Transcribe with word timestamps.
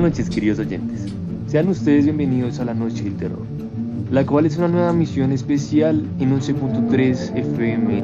Buenas 0.00 0.18
noches, 0.18 0.34
queridos 0.34 0.58
oyentes. 0.58 1.12
Sean 1.46 1.68
ustedes 1.68 2.06
bienvenidos 2.06 2.58
a 2.58 2.64
la 2.64 2.72
Noche 2.72 3.04
del 3.04 3.18
Terror, 3.18 3.44
la 4.10 4.24
cual 4.24 4.46
es 4.46 4.56
una 4.56 4.66
nueva 4.66 4.94
misión 4.94 5.30
especial 5.30 6.06
en 6.18 6.40
11.3 6.40 7.36
FM. 7.36 8.02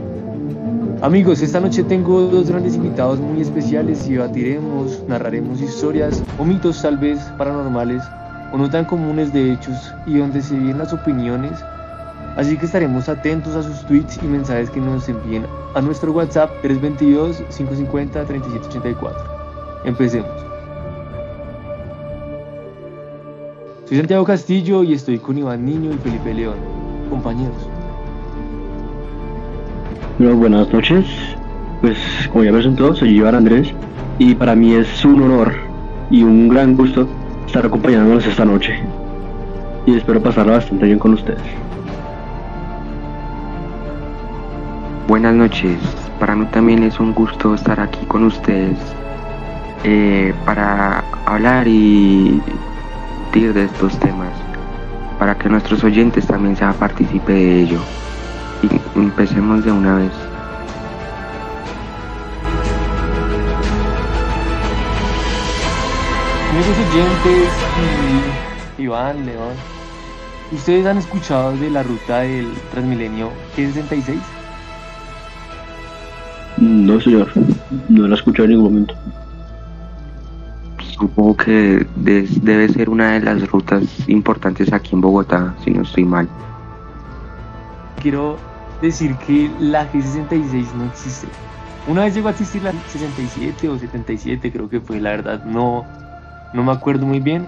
Amigos, 1.01 1.41
esta 1.41 1.59
noche 1.59 1.83
tengo 1.85 2.27
dos 2.27 2.51
grandes 2.51 2.77
invitados 2.77 3.19
muy 3.19 3.41
especiales 3.41 4.07
y 4.07 4.13
debatiremos, 4.13 5.03
narraremos 5.09 5.63
historias 5.63 6.23
o 6.39 6.45
mitos 6.45 6.83
tal 6.83 6.99
vez 6.99 7.19
paranormales 7.39 8.03
o 8.53 8.59
no 8.59 8.69
tan 8.69 8.85
comunes 8.85 9.33
de 9.33 9.55
hechos 9.55 9.91
y 10.07 10.19
donde 10.19 10.43
se 10.43 10.55
vienen 10.55 10.77
las 10.77 10.93
opiniones. 10.93 11.53
Así 12.37 12.59
que 12.59 12.67
estaremos 12.67 13.09
atentos 13.09 13.57
a 13.57 13.63
sus 13.63 13.87
tweets 13.87 14.21
y 14.23 14.27
mensajes 14.27 14.69
que 14.69 14.83
nos 14.83 15.09
envíen 15.09 15.47
a 15.75 15.81
nuestro 15.81 16.13
WhatsApp 16.13 16.51
322-550-3784. 16.63 19.13
Empecemos. 19.87 20.46
Soy 23.89 23.99
Santiago 23.99 24.25
Castillo 24.25 24.83
y 24.83 24.95
estoy 24.95 25.19
con 25.19 25.39
Iván 25.39 25.65
Niño 25.65 25.93
y 25.93 25.99
Felipe 25.99 26.35
León. 26.35 26.57
Compañeros. 27.09 27.55
Bueno, 30.19 30.35
buenas 30.35 30.73
noches. 30.73 31.07
Pues 31.83 31.97
como 32.33 32.43
ya 32.43 32.51
presentó, 32.51 32.97
soy 32.97 33.11
Iván 33.11 33.37
Andrés 33.37 33.69
y 34.19 34.35
para 34.35 34.57
mí 34.57 34.75
es 34.75 35.05
un 35.05 35.23
honor 35.23 35.55
y 36.11 36.25
un 36.25 36.49
gran 36.49 36.77
gusto 36.77 37.07
estar 37.47 37.65
acompañándonos 37.65 38.27
esta 38.27 38.45
noche. 38.45 38.77
Y 39.87 39.95
espero 39.95 40.21
pasarla 40.21 40.55
bastante 40.55 40.87
bien 40.87 40.99
con 40.99 41.15
ustedes. 41.15 41.39
Buenas 45.07 45.37
noches. 45.37 45.79
Para 46.19 46.35
mí 46.35 46.45
también 46.47 46.83
es 46.83 46.99
un 46.99 47.15
gusto 47.15 47.55
estar 47.55 47.79
aquí 47.79 48.05
con 48.07 48.25
ustedes 48.25 48.77
eh, 49.85 50.35
para 50.45 51.05
hablar 51.25 51.69
y 51.69 52.43
de 53.43 53.65
estos 53.65 53.99
temas 54.01 54.33
para 55.19 55.37
que 55.37 55.49
nuestros 55.49 55.85
oyentes 55.85 56.27
también 56.27 56.57
sean 56.57 56.73
partícipe 56.75 57.33
de 57.33 57.63
ello. 57.63 57.81
Y 58.63 58.99
empecemos 58.99 59.63
de 59.63 59.73
una 59.73 59.97
vez. 59.97 60.13
Amigos 66.51 66.77
oyentes 66.91 67.53
y 68.79 68.83
Iván, 68.83 69.27
León, 69.27 69.55
¿ustedes 70.53 70.87
han 70.87 70.97
escuchado 70.97 71.55
de 71.59 71.71
la 71.71 71.83
ruta 71.83 72.21
del 72.21 72.51
Transmilenio 72.71 73.31
G66? 73.55 74.17
No, 76.57 76.99
señor, 77.03 77.31
no 77.91 78.09
la 78.09 78.15
he 78.15 78.19
escuchado 78.19 78.45
en 78.45 78.51
ningún 78.53 78.73
momento 78.73 78.95
supongo 80.99 81.37
que 81.37 81.87
debe 81.97 82.69
ser 82.69 82.89
una 82.89 83.13
de 83.13 83.21
las 83.21 83.51
rutas 83.51 83.83
importantes 84.09 84.73
aquí 84.73 84.95
en 84.95 85.01
Bogotá, 85.01 85.55
si 85.63 85.71
no 85.71 85.83
estoy 85.83 86.05
mal. 86.05 86.29
Quiero 88.03 88.37
decir 88.81 89.15
que 89.27 89.51
la 89.61 89.91
G66 89.93 90.73
no 90.75 90.85
existe. 90.87 91.29
Una 91.89 92.05
vez 92.05 92.15
llegó 92.15 92.29
a 92.29 92.31
existir 92.33 92.63
la 92.63 92.73
67 92.73 93.69
o 93.69 93.79
77, 93.79 94.53
creo 94.53 94.69
que 94.69 94.81
fue, 94.81 95.01
la 95.01 95.11
verdad, 95.11 95.45
no, 95.45 95.85
no 96.53 96.63
me 96.65 96.73
acuerdo 96.73 97.07
muy 97.07 97.21
bien. 97.21 97.47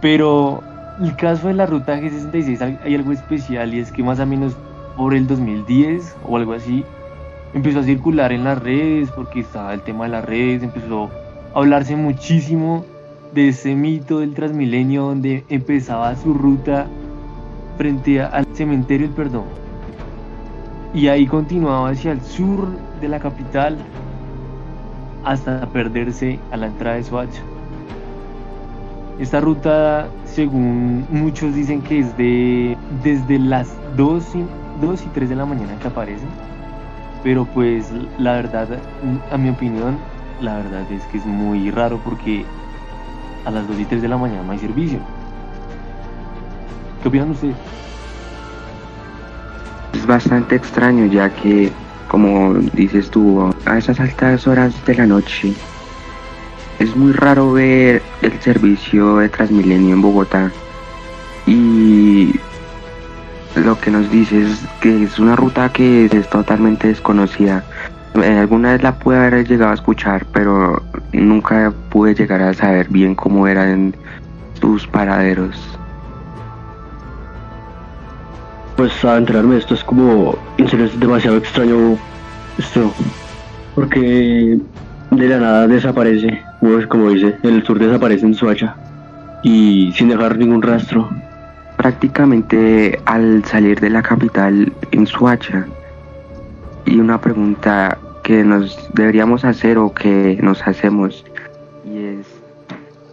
Pero 0.00 0.62
el 1.00 1.14
caso 1.16 1.48
de 1.48 1.54
la 1.54 1.66
ruta 1.66 2.00
G66 2.00 2.80
hay 2.82 2.94
algo 2.94 3.12
especial 3.12 3.74
y 3.74 3.80
es 3.80 3.92
que 3.92 4.02
más 4.02 4.20
o 4.20 4.26
menos 4.26 4.56
por 4.96 5.14
el 5.14 5.26
2010 5.26 6.16
o 6.26 6.36
algo 6.36 6.52
así 6.52 6.84
empezó 7.54 7.80
a 7.80 7.82
circular 7.82 8.32
en 8.32 8.44
las 8.44 8.62
redes 8.62 9.10
porque 9.10 9.40
estaba 9.40 9.74
el 9.74 9.82
tema 9.82 10.04
de 10.04 10.10
las 10.10 10.24
redes, 10.24 10.62
empezó 10.62 11.10
hablarse 11.54 11.96
muchísimo 11.96 12.84
de 13.34 13.48
ese 13.48 13.74
mito 13.74 14.18
del 14.20 14.34
Transmilenio 14.34 15.02
donde 15.04 15.44
empezaba 15.48 16.14
su 16.16 16.34
ruta 16.34 16.86
frente 17.76 18.20
al 18.20 18.46
cementerio 18.54 19.06
del 19.06 19.16
perdón 19.16 19.60
y 20.92 21.08
ahí 21.08 21.26
continuaba 21.26 21.90
hacia 21.90 22.12
el 22.12 22.20
sur 22.20 22.68
de 23.00 23.08
la 23.08 23.20
capital 23.20 23.76
hasta 25.24 25.66
perderse 25.66 26.38
a 26.50 26.56
la 26.56 26.66
entrada 26.66 26.96
de 26.96 27.04
Soacha. 27.04 27.42
Esta 29.18 29.40
ruta, 29.40 30.08
según 30.24 31.06
muchos 31.10 31.54
dicen 31.54 31.82
que 31.82 32.00
es 32.00 32.16
de 32.16 32.76
desde 33.04 33.38
las 33.38 33.68
2 33.96 34.34
y, 34.34 34.44
2 34.80 35.02
y 35.02 35.06
3 35.08 35.28
de 35.28 35.36
la 35.36 35.44
mañana 35.44 35.78
que 35.78 35.88
aparece, 35.88 36.24
pero 37.22 37.44
pues 37.44 37.92
la 38.18 38.32
verdad, 38.32 38.68
a 39.30 39.36
mi 39.36 39.50
opinión, 39.50 39.98
la 40.40 40.56
verdad 40.56 40.90
es 40.90 41.02
que 41.04 41.18
es 41.18 41.26
muy 41.26 41.70
raro 41.70 42.00
porque 42.04 42.44
a 43.44 43.50
las 43.50 43.66
2 43.68 43.80
y 43.80 43.84
3 43.84 44.02
de 44.02 44.08
la 44.08 44.16
mañana 44.16 44.42
no 44.42 44.52
hay 44.52 44.58
servicio. 44.58 44.98
¿Qué 47.02 47.08
opinan 47.08 47.30
ustedes? 47.30 47.56
Es 49.94 50.06
bastante 50.06 50.56
extraño 50.56 51.06
ya 51.06 51.30
que, 51.30 51.70
como 52.08 52.54
dices 52.74 53.10
tú, 53.10 53.50
a 53.66 53.78
esas 53.78 54.00
altas 54.00 54.46
horas 54.46 54.74
de 54.86 54.94
la 54.94 55.06
noche 55.06 55.54
es 56.78 56.96
muy 56.96 57.12
raro 57.12 57.52
ver 57.52 58.02
el 58.22 58.40
servicio 58.40 59.16
de 59.16 59.28
Transmilenio 59.28 59.94
en 59.94 60.02
Bogotá. 60.02 60.50
Y 61.46 62.34
lo 63.54 63.78
que 63.78 63.90
nos 63.90 64.10
dice 64.10 64.42
es 64.42 64.60
que 64.80 65.04
es 65.04 65.18
una 65.18 65.36
ruta 65.36 65.70
que 65.72 66.06
es 66.06 66.30
totalmente 66.30 66.88
desconocida 66.88 67.64
alguna 68.14 68.72
vez 68.72 68.82
la 68.82 68.98
pude 68.98 69.16
haber 69.16 69.46
llegado 69.46 69.70
a 69.70 69.74
escuchar, 69.74 70.26
pero 70.32 70.82
nunca 71.12 71.72
pude 71.90 72.14
llegar 72.14 72.42
a 72.42 72.54
saber 72.54 72.88
bien 72.88 73.14
cómo 73.14 73.46
eran 73.46 73.94
sus 74.60 74.86
paraderos. 74.86 75.56
Pues 78.76 79.04
a 79.04 79.16
enterarme 79.16 79.54
de 79.54 79.60
esto 79.60 79.74
es 79.74 79.84
como, 79.84 80.36
en 80.58 80.68
serio 80.68 80.86
es 80.86 80.98
demasiado 80.98 81.36
extraño 81.36 81.98
esto, 82.58 82.92
porque 83.74 84.58
de 85.10 85.28
la 85.28 85.38
nada 85.38 85.66
desaparece, 85.66 86.42
pues 86.60 86.86
como 86.86 87.10
dice, 87.10 87.36
el 87.42 87.62
sur 87.64 87.78
desaparece 87.78 88.26
en 88.26 88.34
Suacha 88.34 88.76
y 89.42 89.92
sin 89.94 90.08
dejar 90.08 90.38
ningún 90.38 90.62
rastro. 90.62 91.08
Prácticamente 91.76 93.00
al 93.06 93.44
salir 93.44 93.80
de 93.80 93.90
la 93.90 94.02
capital 94.02 94.72
en 94.92 95.06
Suacha, 95.06 95.66
y 96.84 96.98
una 96.98 97.20
pregunta 97.20 97.98
que 98.22 98.44
nos 98.44 98.90
deberíamos 98.94 99.44
hacer 99.44 99.78
o 99.78 99.92
que 99.92 100.38
nos 100.42 100.66
hacemos 100.66 101.24
y 101.84 101.98
es 101.98 102.26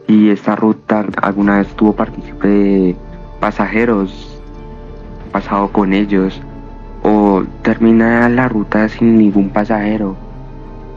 y 0.08 0.30
esta 0.30 0.56
ruta 0.56 1.06
alguna 1.22 1.58
vez 1.58 1.68
tuvo 1.76 1.94
partícipe 1.94 2.48
de 2.48 2.96
pasajeros 3.40 4.40
pasado 5.32 5.70
con 5.72 5.94
ellos 5.94 6.42
o 7.04 7.44
termina 7.62 8.28
la 8.30 8.48
ruta 8.50 8.88
sin 8.90 9.18
ningún 9.18 9.50
pasajero. 9.50 10.16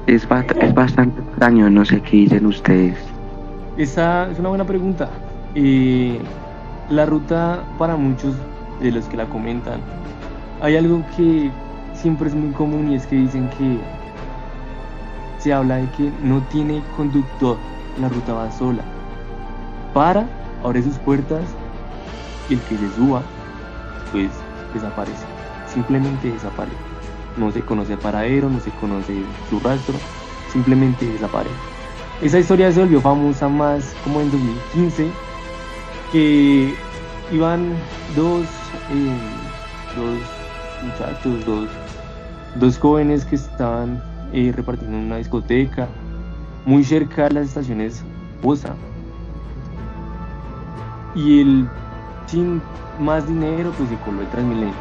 Es, 0.06 0.26
es 0.60 0.74
bastante 0.74 1.20
extraño 1.20 1.70
no 1.70 1.84
sé 1.84 2.00
qué 2.00 2.16
dicen 2.18 2.46
ustedes. 2.46 2.96
Esa 3.76 4.30
es 4.30 4.38
una 4.38 4.48
buena 4.48 4.64
pregunta. 4.64 5.08
Y 5.54 6.18
la 6.88 7.06
ruta 7.06 7.64
para 7.78 7.96
muchos 7.96 8.34
de 8.80 8.92
los 8.92 9.04
que 9.06 9.16
la 9.16 9.26
comentan 9.26 9.80
hay 10.62 10.76
algo 10.76 11.02
que 11.16 11.50
siempre 12.00 12.28
es 12.28 12.34
muy 12.34 12.52
común 12.52 12.90
y 12.90 12.96
es 12.96 13.06
que 13.06 13.16
dicen 13.16 13.48
que 13.58 13.78
se 15.38 15.52
habla 15.52 15.76
de 15.76 15.90
que 15.92 16.12
no 16.22 16.40
tiene 16.50 16.82
conductor, 16.96 17.56
la 18.00 18.08
ruta 18.08 18.32
va 18.32 18.50
sola. 18.50 18.82
Para, 19.94 20.26
abre 20.64 20.82
sus 20.82 20.96
puertas 20.98 21.42
y 22.48 22.54
el 22.54 22.60
que 22.62 22.76
se 22.76 22.94
suba, 22.94 23.22
pues 24.12 24.30
desaparece. 24.74 25.24
Simplemente 25.72 26.30
desaparece. 26.30 26.76
No 27.36 27.50
se 27.52 27.60
conoce 27.60 27.92
el 27.92 27.98
paradero, 27.98 28.50
no 28.50 28.60
se 28.60 28.70
conoce 28.72 29.22
su 29.48 29.60
rastro, 29.60 29.94
simplemente 30.52 31.06
desaparece. 31.06 31.54
Esa 32.22 32.38
historia 32.38 32.70
se 32.72 32.80
volvió 32.80 33.00
famosa 33.00 33.48
más 33.48 33.94
como 34.04 34.20
en 34.20 34.30
2015, 34.30 35.08
que 36.12 36.74
iban 37.32 37.72
dos, 38.14 38.44
eh, 38.90 39.16
dos 39.96 40.18
muchachos, 40.82 41.46
dos 41.46 41.68
dos 42.56 42.78
jóvenes 42.78 43.24
que 43.24 43.36
estaban 43.36 44.02
eh, 44.32 44.52
repartiendo 44.54 44.96
en 44.96 45.04
una 45.04 45.16
discoteca 45.16 45.88
muy 46.66 46.84
cerca 46.84 47.24
de 47.24 47.34
las 47.34 47.48
estaciones 47.48 48.04
Bosa. 48.42 48.74
Y 51.14 51.40
él, 51.40 51.68
sin 52.26 52.62
más 52.98 53.26
dinero, 53.26 53.72
pues 53.76 53.88
se 53.88 53.96
coló 53.96 54.22
el 54.22 54.28
Transmilenio. 54.28 54.74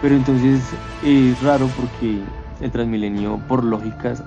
Pero 0.00 0.14
entonces 0.14 0.62
es 1.02 1.42
raro 1.42 1.68
porque 1.76 2.22
el 2.60 2.70
Transmilenio, 2.70 3.38
por 3.48 3.64
lógicas, 3.64 4.22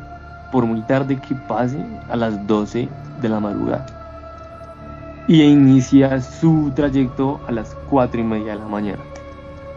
por 0.52 0.66
muy 0.66 0.82
tarde 0.82 1.18
que 1.18 1.34
pase, 1.34 1.84
a 2.10 2.16
las 2.16 2.46
12 2.46 2.88
de 3.22 3.30
la 3.30 3.40
madrugada. 3.40 3.86
Y 5.28 5.42
inicia 5.42 6.20
su 6.22 6.72
trayecto 6.76 7.40
a 7.48 7.52
las 7.52 7.76
4 7.90 8.20
y 8.20 8.24
media 8.24 8.54
de 8.54 8.60
la 8.60 8.68
mañana. 8.68 9.13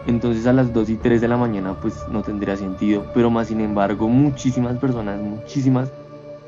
Entonces 0.07 0.47
a 0.47 0.53
las 0.53 0.73
2 0.73 0.89
y 0.89 0.95
3 0.95 1.19
de 1.19 1.27
la 1.27 1.35
mañana 1.35 1.75
pues 1.81 2.05
no 2.09 2.21
tendría 2.21 2.55
sentido, 2.55 3.05
pero 3.13 3.29
más 3.29 3.47
sin 3.47 3.59
embargo 3.59 4.07
muchísimas 4.07 4.77
personas, 4.77 5.21
muchísimas 5.21 5.91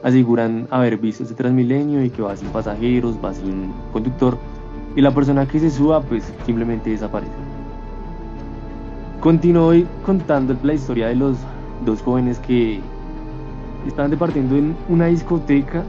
aseguran 0.02 0.66
haber 0.72 0.98
visto 0.98 1.24
ese 1.24 1.34
Transmilenio 1.34 2.04
y 2.04 2.10
que 2.10 2.22
va 2.22 2.38
sin 2.38 2.48
pasajeros, 2.50 3.18
va 3.24 3.34
sin 3.34 3.74
conductor 3.92 4.38
y 4.96 5.02
la 5.02 5.12
persona 5.12 5.46
que 5.46 5.60
se 5.60 5.70
suba 5.70 6.02
pues 6.02 6.34
simplemente 6.46 6.90
desaparece. 6.90 7.32
Continúo 9.20 9.74
contando 10.06 10.56
la 10.64 10.74
historia 10.74 11.08
de 11.08 11.16
los 11.16 11.38
dos 11.86 12.02
jóvenes 12.02 12.40
que 12.40 12.80
estaban 13.86 14.12
departiendo 14.12 14.56
en 14.56 14.76
una 14.88 15.08
discoteca 15.08 15.84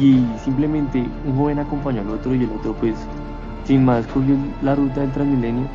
y 0.00 0.26
simplemente 0.44 1.06
un 1.24 1.36
joven 1.36 1.60
acompañó 1.60 2.00
al 2.00 2.10
otro 2.10 2.34
y 2.34 2.42
el 2.42 2.50
otro 2.50 2.74
pues 2.74 2.96
sin 3.66 3.84
más 3.84 4.06
cogió 4.06 4.36
la 4.62 4.74
ruta 4.74 5.00
del 5.00 5.10
Transmilenio 5.12 5.66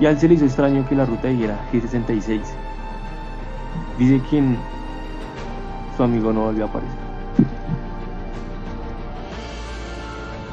y 0.00 0.06
a 0.06 0.10
él 0.10 0.18
se 0.18 0.28
le 0.28 0.34
hizo 0.34 0.44
extraño 0.44 0.86
que 0.88 0.94
la 0.94 1.06
ruta 1.06 1.28
dijera 1.28 1.58
G66. 1.72 2.40
Dice 3.98 4.20
que 4.28 4.42
su 5.96 6.02
amigo 6.02 6.32
no 6.32 6.42
volvió 6.42 6.64
a 6.64 6.68
aparecer. 6.68 6.98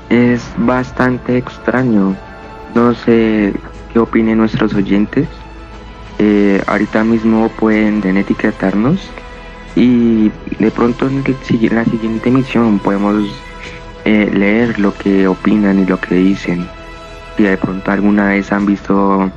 Es 0.10 0.44
bastante 0.58 1.38
extraño. 1.38 2.16
No 2.76 2.94
sé 2.94 3.54
qué 3.92 4.00
opinen 4.00 4.38
nuestros 4.38 4.74
oyentes. 4.74 5.28
Eh, 6.20 6.62
ahorita 6.68 7.04
mismo 7.04 7.50
pueden 7.60 8.04
etiquetarnos 8.16 9.00
y 9.76 10.30
de 10.60 10.72
pronto 10.72 11.08
en 11.08 11.24
la 11.72 11.86
siguiente 11.86 12.30
emisión 12.30 12.78
podemos 12.78 13.26
eh, 14.06 14.30
leer 14.34 14.80
lo 14.80 14.94
que 14.98 15.28
opinan 15.28 15.80
y 15.80 15.86
lo 15.86 16.00
que 16.00 16.16
dicen. 16.16 16.68
Si 17.38 17.44
de 17.44 17.58
pronto 17.58 17.92
alguna 17.92 18.30
vez 18.30 18.52
han 18.52 18.66
visto 18.66 19.32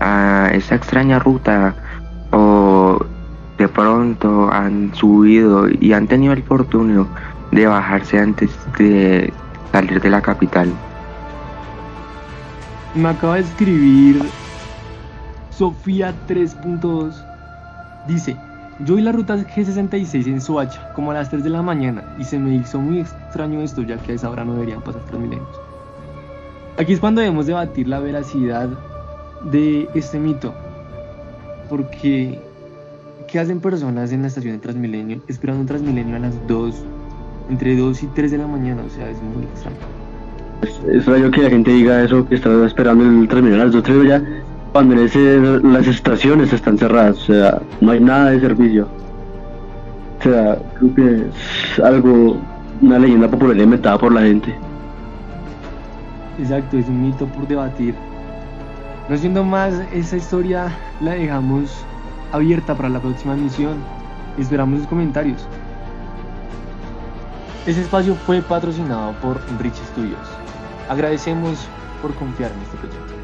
a 0.00 0.50
esa 0.52 0.74
extraña 0.74 1.18
ruta 1.18 1.74
o 2.30 3.04
de 3.58 3.68
pronto 3.68 4.50
han 4.50 4.94
subido 4.94 5.68
y 5.68 5.92
han 5.92 6.06
tenido 6.06 6.32
el 6.32 6.42
fortunio 6.42 7.06
de 7.50 7.66
bajarse 7.66 8.18
antes 8.18 8.50
de 8.78 9.32
salir 9.72 10.00
de 10.00 10.10
la 10.10 10.22
capital. 10.22 10.72
Me 12.94 13.08
acaba 13.08 13.34
de 13.36 13.42
escribir 13.42 14.22
Sofía 15.50 16.14
3.2. 16.26 17.12
Dice, 18.08 18.36
yo 18.84 18.96
vi 18.96 19.02
la 19.02 19.12
ruta 19.12 19.36
G66 19.36 20.26
en 20.26 20.40
Soacha 20.40 20.92
como 20.94 21.10
a 21.10 21.14
las 21.14 21.30
3 21.30 21.44
de 21.44 21.50
la 21.50 21.62
mañana 21.62 22.16
y 22.18 22.24
se 22.24 22.38
me 22.38 22.54
hizo 22.54 22.80
muy 22.80 23.00
extraño 23.00 23.60
esto 23.60 23.82
ya 23.82 23.98
que 23.98 24.12
a 24.12 24.14
esa 24.14 24.30
hora 24.30 24.44
no 24.44 24.54
deberían 24.54 24.82
pasar 24.82 25.02
milenios. 25.12 25.48
Aquí 26.78 26.94
es 26.94 27.00
cuando 27.00 27.20
debemos 27.20 27.46
debatir 27.46 27.88
la 27.88 28.00
veracidad 28.00 28.70
de 29.50 29.88
este 29.94 30.18
mito. 30.18 30.54
Porque 31.68 32.40
¿qué 33.28 33.38
hacen 33.38 33.60
personas 33.60 34.12
en 34.12 34.22
la 34.22 34.28
estación 34.28 34.54
de 34.54 34.60
Transmilenio 34.60 35.20
esperando 35.28 35.60
un 35.60 35.66
Transmilenio 35.66 36.16
a 36.16 36.20
las 36.20 36.46
2, 36.48 36.74
entre 37.50 37.76
2 37.76 38.02
y 38.02 38.06
3 38.06 38.30
de 38.30 38.38
la 38.38 38.46
mañana? 38.46 38.82
O 38.86 38.90
sea, 38.90 39.10
es 39.10 39.20
muy 39.22 39.44
extraño. 39.44 39.76
Es, 40.88 41.06
raro 41.06 41.30
que 41.30 41.42
la 41.42 41.50
gente 41.50 41.70
diga 41.70 42.02
eso, 42.02 42.26
que 42.26 42.36
está 42.36 42.66
esperando 42.66 43.04
el 43.04 43.28
Transmilenio 43.28 43.62
a 43.62 43.66
las 43.66 43.74
2, 43.74 43.82
3 43.82 44.08
ya, 44.08 44.39
ese, 44.74 45.40
las 45.62 45.86
estaciones 45.86 46.52
están 46.52 46.78
cerradas, 46.78 47.18
o 47.18 47.32
sea, 47.32 47.60
no 47.80 47.92
hay 47.92 48.00
nada 48.00 48.30
de 48.30 48.40
servicio. 48.40 48.88
O 50.18 50.22
sea, 50.22 50.58
creo 50.78 50.94
que 50.94 51.28
es 51.28 51.80
algo, 51.80 52.36
una 52.80 52.98
leyenda 52.98 53.28
popular 53.28 53.56
inventada 53.56 53.98
por 53.98 54.12
la 54.12 54.22
gente. 54.22 54.54
Exacto, 56.38 56.78
es 56.78 56.88
un 56.88 57.02
mito 57.02 57.26
por 57.26 57.46
debatir. 57.48 57.94
No 59.08 59.16
siendo 59.16 59.42
más, 59.42 59.74
esa 59.92 60.16
historia 60.16 60.68
la 61.00 61.12
dejamos 61.12 61.84
abierta 62.32 62.74
para 62.74 62.88
la 62.88 63.00
próxima 63.00 63.34
misión. 63.34 63.74
Esperamos 64.38 64.78
sus 64.80 64.88
comentarios. 64.88 65.44
Este 67.66 67.82
espacio 67.82 68.14
fue 68.14 68.40
patrocinado 68.40 69.12
por 69.20 69.40
Rich 69.60 69.74
Studios. 69.92 70.18
Agradecemos 70.88 71.66
por 72.00 72.14
confiar 72.14 72.52
en 72.52 72.62
este 72.62 72.76
proyecto. 72.76 73.19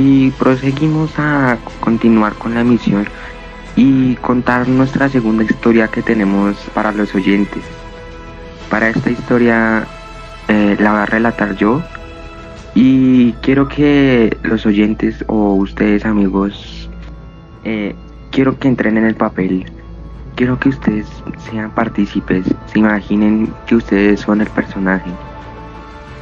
Y 0.00 0.30
proseguimos 0.30 1.10
a 1.18 1.58
continuar 1.80 2.34
con 2.34 2.54
la 2.54 2.62
misión 2.62 3.08
y 3.74 4.14
contar 4.14 4.68
nuestra 4.68 5.08
segunda 5.08 5.42
historia 5.42 5.88
que 5.88 6.02
tenemos 6.02 6.56
para 6.72 6.92
los 6.92 7.12
oyentes. 7.16 7.64
Para 8.70 8.90
esta 8.90 9.10
historia 9.10 9.88
eh, 10.46 10.76
la 10.78 10.92
voy 10.92 11.00
a 11.00 11.06
relatar 11.06 11.56
yo 11.56 11.82
y 12.76 13.32
quiero 13.42 13.66
que 13.66 14.36
los 14.44 14.66
oyentes 14.66 15.24
o 15.26 15.54
ustedes 15.54 16.04
amigos 16.04 16.88
eh, 17.64 17.96
quiero 18.30 18.56
que 18.56 18.68
entren 18.68 18.98
en 18.98 19.04
el 19.04 19.16
papel. 19.16 19.66
Quiero 20.36 20.60
que 20.60 20.68
ustedes 20.68 21.08
sean 21.50 21.72
partícipes, 21.72 22.44
se 22.66 22.78
imaginen 22.78 23.52
que 23.66 23.74
ustedes 23.74 24.20
son 24.20 24.42
el 24.42 24.48
personaje. 24.50 25.10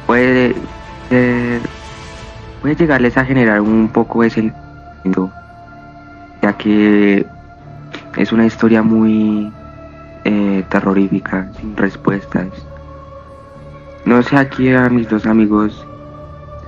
Puede 0.07 0.55
puede 2.67 2.79
llegarles 2.79 3.17
a 3.17 3.23
generar 3.23 3.61
un 3.61 3.87
poco 3.87 4.23
de 4.23 4.29
sentido, 4.29 5.31
ya 6.41 6.51
que 6.57 7.25
es 8.17 8.31
una 8.33 8.45
historia 8.45 8.83
muy 8.83 9.53
eh, 10.25 10.65
terrorífica, 10.67 11.49
sin 11.57 11.77
respuestas. 11.77 12.49
No 14.03 14.21
sé 14.21 14.35
aquí 14.35 14.69
a 14.73 14.89
mis 14.89 15.07
dos 15.07 15.25
amigos 15.25 15.87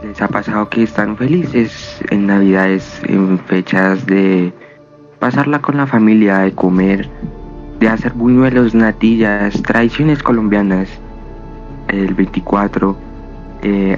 les 0.01 0.21
ha 0.21 0.29
pasado 0.29 0.69
que 0.69 0.83
están 0.83 1.17
felices 1.17 1.99
en 2.09 2.27
navidades, 2.27 3.01
en 3.03 3.37
fechas 3.37 4.05
de 4.05 4.53
pasarla 5.19 5.59
con 5.59 5.75
la 5.75 5.85
familia, 5.85 6.37
de 6.37 6.53
comer, 6.53 7.09
de 7.81 7.89
hacer 7.89 8.13
buñuelos, 8.13 8.73
natillas, 8.73 9.61
tradiciones 9.63 10.23
colombianas. 10.23 10.87
El 11.89 12.13
24, 12.13 12.95
eh, 13.63 13.97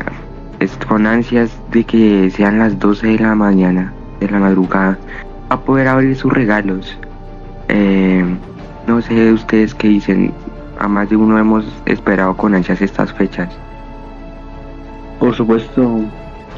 con 0.87 1.07
ansias 1.07 1.49
de 1.71 1.83
que 1.83 2.29
sean 2.29 2.59
las 2.59 2.77
12 2.77 3.07
de 3.07 3.19
la 3.19 3.33
mañana, 3.33 3.91
de 4.19 4.29
la 4.29 4.39
madrugada, 4.39 4.97
a 5.49 5.59
poder 5.59 5.87
abrir 5.87 6.15
sus 6.15 6.31
regalos. 6.31 6.97
Eh, 7.67 8.23
no 8.85 9.01
sé 9.01 9.33
ustedes 9.33 9.73
qué 9.73 9.87
dicen, 9.87 10.31
a 10.77 10.87
más 10.87 11.09
de 11.09 11.15
uno 11.15 11.39
hemos 11.39 11.65
esperado 11.85 12.37
con 12.37 12.53
ansias 12.53 12.79
estas 12.81 13.11
fechas. 13.11 13.49
Por 15.19 15.33
supuesto, 15.35 16.01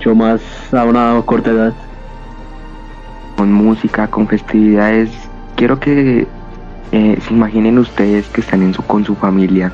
yo 0.01 0.15
más 0.15 0.41
a 0.73 0.83
una 0.83 1.21
corta 1.25 1.51
edad 1.51 1.73
con 3.37 3.53
música, 3.53 4.07
con 4.07 4.27
festividades. 4.27 5.11
Quiero 5.55 5.79
que 5.79 6.27
eh, 6.91 7.17
se 7.25 7.33
imaginen 7.33 7.79
ustedes 7.79 8.27
que 8.27 8.41
están 8.41 8.63
en 8.63 8.73
su, 8.73 8.81
con 8.83 9.05
su 9.05 9.15
familia, 9.15 9.71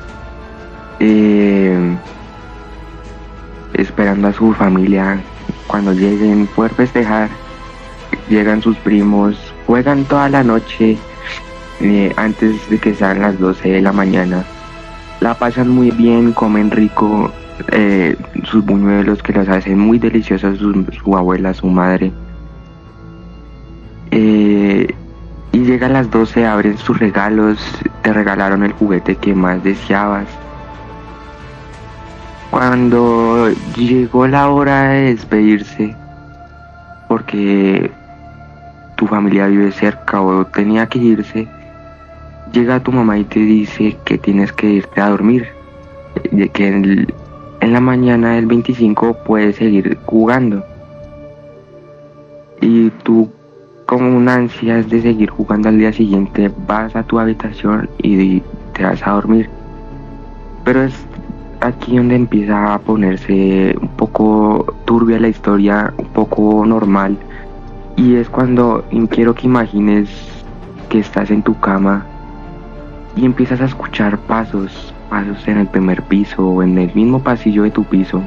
eh, 1.00 1.96
esperando 3.74 4.28
a 4.28 4.32
su 4.32 4.52
familia 4.52 5.20
cuando 5.66 5.92
lleguen, 5.92 6.46
poder 6.48 6.72
festejar. 6.72 7.28
Llegan 8.28 8.62
sus 8.62 8.76
primos, 8.78 9.36
juegan 9.66 10.04
toda 10.04 10.28
la 10.28 10.42
noche 10.42 10.98
eh, 11.80 12.12
antes 12.16 12.68
de 12.68 12.78
que 12.78 12.94
sean 12.94 13.20
las 13.20 13.38
12 13.38 13.70
de 13.70 13.82
la 13.82 13.92
mañana. 13.92 14.44
La 15.20 15.34
pasan 15.34 15.68
muy 15.68 15.90
bien, 15.90 16.32
comen 16.32 16.70
rico, 16.70 17.30
sus 18.44 18.64
buñuelos 18.64 19.22
que 19.22 19.32
los 19.32 19.48
hacen 19.48 19.78
muy 19.78 19.98
deliciosos 19.98 20.58
su 20.58 21.16
abuela, 21.16 21.52
su 21.54 21.66
madre. 21.66 22.10
Eh, 24.10 24.94
y 25.52 25.58
llega 25.58 25.86
a 25.86 25.90
las 25.90 26.10
12, 26.10 26.46
abren 26.46 26.78
sus 26.78 26.98
regalos, 26.98 27.58
te 28.02 28.12
regalaron 28.12 28.64
el 28.64 28.72
juguete 28.72 29.16
que 29.16 29.34
más 29.34 29.62
deseabas. 29.62 30.26
Cuando 32.50 33.48
llegó 33.76 34.26
la 34.26 34.50
hora 34.50 34.88
de 34.88 35.14
despedirse, 35.14 35.94
porque 37.08 37.90
tu 38.96 39.06
familia 39.06 39.46
vive 39.46 39.70
cerca 39.70 40.20
o 40.20 40.44
tenía 40.46 40.86
que 40.86 40.98
irse, 40.98 41.48
llega 42.52 42.80
tu 42.80 42.90
mamá 42.90 43.18
y 43.18 43.24
te 43.24 43.38
dice 43.40 43.96
que 44.04 44.18
tienes 44.18 44.52
que 44.52 44.68
irte 44.68 45.00
a 45.00 45.10
dormir, 45.10 45.46
de 46.32 46.48
que 46.48 46.68
en, 46.68 47.06
la 47.60 47.80
mañana 47.80 48.32
del 48.32 48.46
25 48.46 49.18
puedes 49.24 49.56
seguir 49.56 49.96
jugando. 50.06 50.64
Y 52.60 52.90
tú 53.04 53.30
como 53.86 54.16
una 54.16 54.34
ansias 54.34 54.88
de 54.88 55.02
seguir 55.02 55.30
jugando 55.30 55.68
al 55.68 55.78
día 55.78 55.92
siguiente, 55.92 56.50
vas 56.66 56.94
a 56.96 57.02
tu 57.04 57.18
habitación 57.18 57.88
y 57.98 58.40
te 58.74 58.84
vas 58.84 59.06
a 59.06 59.12
dormir. 59.12 59.48
Pero 60.64 60.82
es 60.82 60.94
aquí 61.60 61.96
donde 61.96 62.16
empieza 62.16 62.74
a 62.74 62.78
ponerse 62.78 63.76
un 63.80 63.88
poco 63.88 64.74
turbia 64.84 65.20
la 65.20 65.28
historia, 65.28 65.92
un 65.96 66.06
poco 66.06 66.64
normal. 66.66 67.16
Y 67.96 68.16
es 68.16 68.28
cuando 68.28 68.84
quiero 69.10 69.34
que 69.34 69.46
imagines 69.46 70.08
que 70.88 71.00
estás 71.00 71.30
en 71.30 71.42
tu 71.42 71.58
cama 71.60 72.04
y 73.16 73.24
empiezas 73.24 73.60
a 73.60 73.66
escuchar 73.66 74.18
pasos, 74.18 74.94
pasos 75.08 75.46
en 75.46 75.58
el 75.58 75.66
primer 75.66 76.02
piso 76.02 76.46
o 76.46 76.62
en 76.62 76.78
el 76.78 76.94
mismo 76.94 77.22
pasillo 77.22 77.64
de 77.64 77.70
tu 77.70 77.84
piso. 77.84 78.22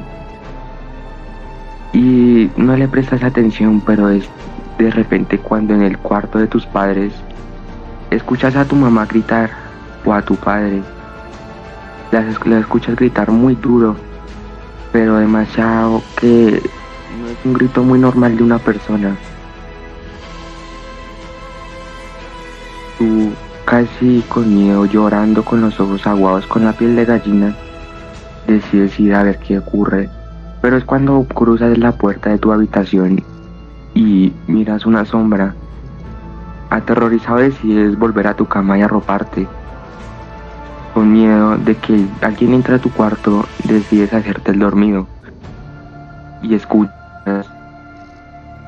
Y 1.92 2.50
no 2.56 2.76
le 2.76 2.88
prestas 2.88 3.22
atención, 3.22 3.80
pero 3.80 4.08
es 4.08 4.28
de 4.78 4.90
repente 4.90 5.38
cuando 5.38 5.74
en 5.74 5.82
el 5.82 5.98
cuarto 5.98 6.38
de 6.38 6.46
tus 6.46 6.66
padres 6.66 7.12
escuchas 8.10 8.56
a 8.56 8.64
tu 8.64 8.74
mamá 8.76 9.06
gritar 9.06 9.50
o 10.04 10.12
a 10.12 10.22
tu 10.22 10.34
padre. 10.36 10.82
La, 12.14 12.60
escuchas 12.60 12.94
gritar 12.94 13.32
muy 13.32 13.56
duro, 13.56 13.96
pero 14.92 15.16
demasiado 15.16 16.00
que 16.20 16.62
no 17.18 17.28
es 17.28 17.36
un 17.44 17.54
grito 17.54 17.82
muy 17.82 17.98
normal 17.98 18.36
de 18.36 18.44
una 18.44 18.60
persona. 18.60 19.16
Tú 22.98 23.32
casi 23.64 24.22
con 24.28 24.54
miedo, 24.54 24.84
llorando 24.84 25.44
con 25.44 25.60
los 25.60 25.80
ojos 25.80 26.06
aguados, 26.06 26.46
con 26.46 26.64
la 26.64 26.72
piel 26.72 26.94
de 26.94 27.04
gallina, 27.04 27.56
decides 28.46 29.00
ir 29.00 29.12
a 29.12 29.24
ver 29.24 29.40
qué 29.40 29.58
ocurre. 29.58 30.08
Pero 30.62 30.76
es 30.76 30.84
cuando 30.84 31.24
cruzas 31.24 31.76
la 31.78 31.90
puerta 31.90 32.30
de 32.30 32.38
tu 32.38 32.52
habitación 32.52 33.24
y 33.92 34.32
miras 34.46 34.86
una 34.86 35.04
sombra. 35.04 35.52
Aterrorizado 36.70 37.38
decides 37.38 37.98
volver 37.98 38.28
a 38.28 38.34
tu 38.34 38.46
cama 38.46 38.78
y 38.78 38.82
arroparte. 38.82 39.48
Con 40.94 41.12
miedo 41.12 41.56
de 41.56 41.74
que 41.74 42.06
alguien 42.20 42.54
entre 42.54 42.76
a 42.76 42.78
tu 42.78 42.88
cuarto, 42.92 43.44
decides 43.64 44.14
hacerte 44.14 44.52
el 44.52 44.60
dormido. 44.60 45.08
Y 46.40 46.54
escuchas 46.54 47.50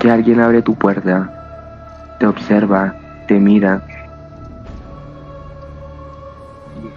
que 0.01 0.11
alguien 0.11 0.41
abre 0.41 0.61
tu 0.61 0.75
puerta, 0.75 1.31
te 2.19 2.27
observa, 2.27 2.97
te 3.29 3.39
mira. 3.39 3.81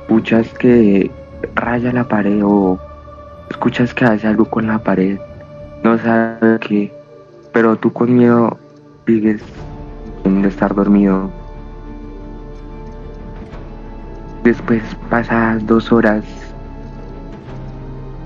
Escuchas 0.02 0.50
que 0.58 1.12
raya 1.54 1.94
la 1.94 2.06
pared 2.06 2.42
o 2.44 2.80
escuchas 3.52 3.94
que 3.94 4.06
hace 4.06 4.28
algo 4.28 4.46
con 4.46 4.66
la 4.66 4.80
pared. 4.80 5.20
No 5.84 5.98
sabes 6.00 6.60
qué, 6.62 6.92
pero 7.54 7.76
tú 7.76 7.94
con 7.94 8.18
miedo 8.18 8.58
sigues 9.06 9.44
de 10.24 10.48
estar 10.48 10.74
dormido. 10.74 11.39
Después 14.44 14.82
pasas 15.10 15.66
dos 15.66 15.92
horas, 15.92 16.24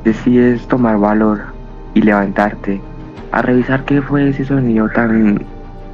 decides 0.04 0.68
tomar 0.68 0.98
valor 1.00 1.42
y 1.94 2.02
levantarte 2.02 2.82
a 3.32 3.42
revisar 3.42 3.84
qué 3.86 4.02
fue 4.02 4.30
ese 4.30 4.46
sonido 4.46 4.88
tan 4.90 5.44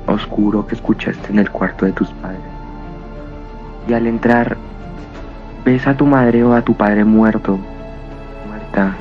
oscuro 0.08 0.68
que 0.68 0.76
escuchaste 0.76 1.32
en 1.32 1.40
el 1.40 1.50
cuarto 1.50 1.86
de 1.86 1.94
tus 1.94 2.10
padres. 2.10 2.42
Y 3.88 3.94
al 3.94 4.08
entrar, 4.08 4.58
ves 5.64 5.88
a 5.88 5.96
tu 5.96 6.06
madre 6.06 6.44
o 6.44 6.54
a 6.54 6.62
tu 6.62 6.74
padre 6.74 7.06
muerto, 7.06 7.58
muerta, 8.48 8.94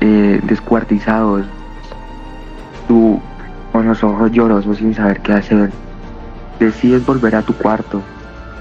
eh, 0.00 0.40
descuartizados, 0.44 1.46
tú 2.86 3.20
con 3.72 3.86
los 3.86 4.04
ojos 4.04 4.30
llorosos 4.32 4.76
sin 4.78 4.94
saber 4.94 5.20
qué 5.20 5.32
hacer, 5.32 5.70
decides 6.58 7.06
volver 7.06 7.36
a 7.36 7.42
tu 7.42 7.54
cuarto 7.54 8.02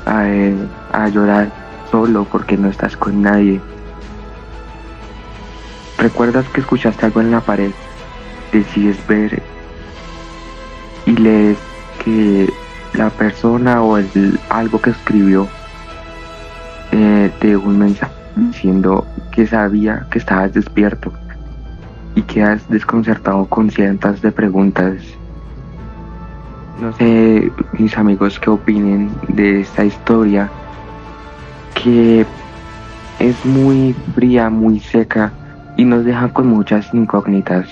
a, 0.06 0.28
eh, 0.30 0.56
a 0.91 1.08
llorar 1.10 1.51
solo 1.91 2.25
porque 2.25 2.58
no 2.58 2.70
estás 2.70 2.98
con 2.98 3.22
nadie. 3.22 3.62
Recuerdas 5.98 6.46
que 6.50 6.62
escuchaste 6.62 7.06
algo 7.06 7.22
en 7.22 7.32
la 7.32 7.41
pared 7.41 7.72
decides 8.51 8.98
ver 9.08 9.41
y 11.06 11.12
lees 11.12 11.58
que 12.03 12.51
la 12.94 13.10
persona 13.10 13.82
o 13.82 13.98
el, 13.98 14.39
algo 14.50 14.82
que 14.82 14.91
escribió 14.91 15.48
eh, 16.91 17.32
te 17.39 17.58
un 17.58 17.79
mensaje 17.79 18.13
diciendo 18.36 19.06
que 19.32 19.48
sabía 19.48 20.06
que 20.10 20.20
estabas 20.20 20.53
despierto 20.53 21.12
y 22.15 22.22
que 22.24 22.44
has 22.44 22.67
desconcertado 22.70 23.46
con 23.46 23.70
cientos 23.70 24.22
de 24.22 24.32
preguntas. 24.32 25.01
No 26.82 26.94
sé, 26.94 27.51
mis 27.74 27.98
amigos, 27.98 28.39
qué 28.39 28.50
opinen 28.50 29.12
de 29.27 29.62
esta 29.62 29.84
historia 29.84 30.50
que 31.84 32.26
es 33.20 33.46
muy 33.46 33.96
fría, 34.14 34.50
muy 34.50 34.80
seca 34.80 35.32
y 35.76 35.86
nos 35.86 36.06
deja 36.06 36.30
con 36.30 36.48
muchas 36.48 36.94
incógnitas 36.94 37.68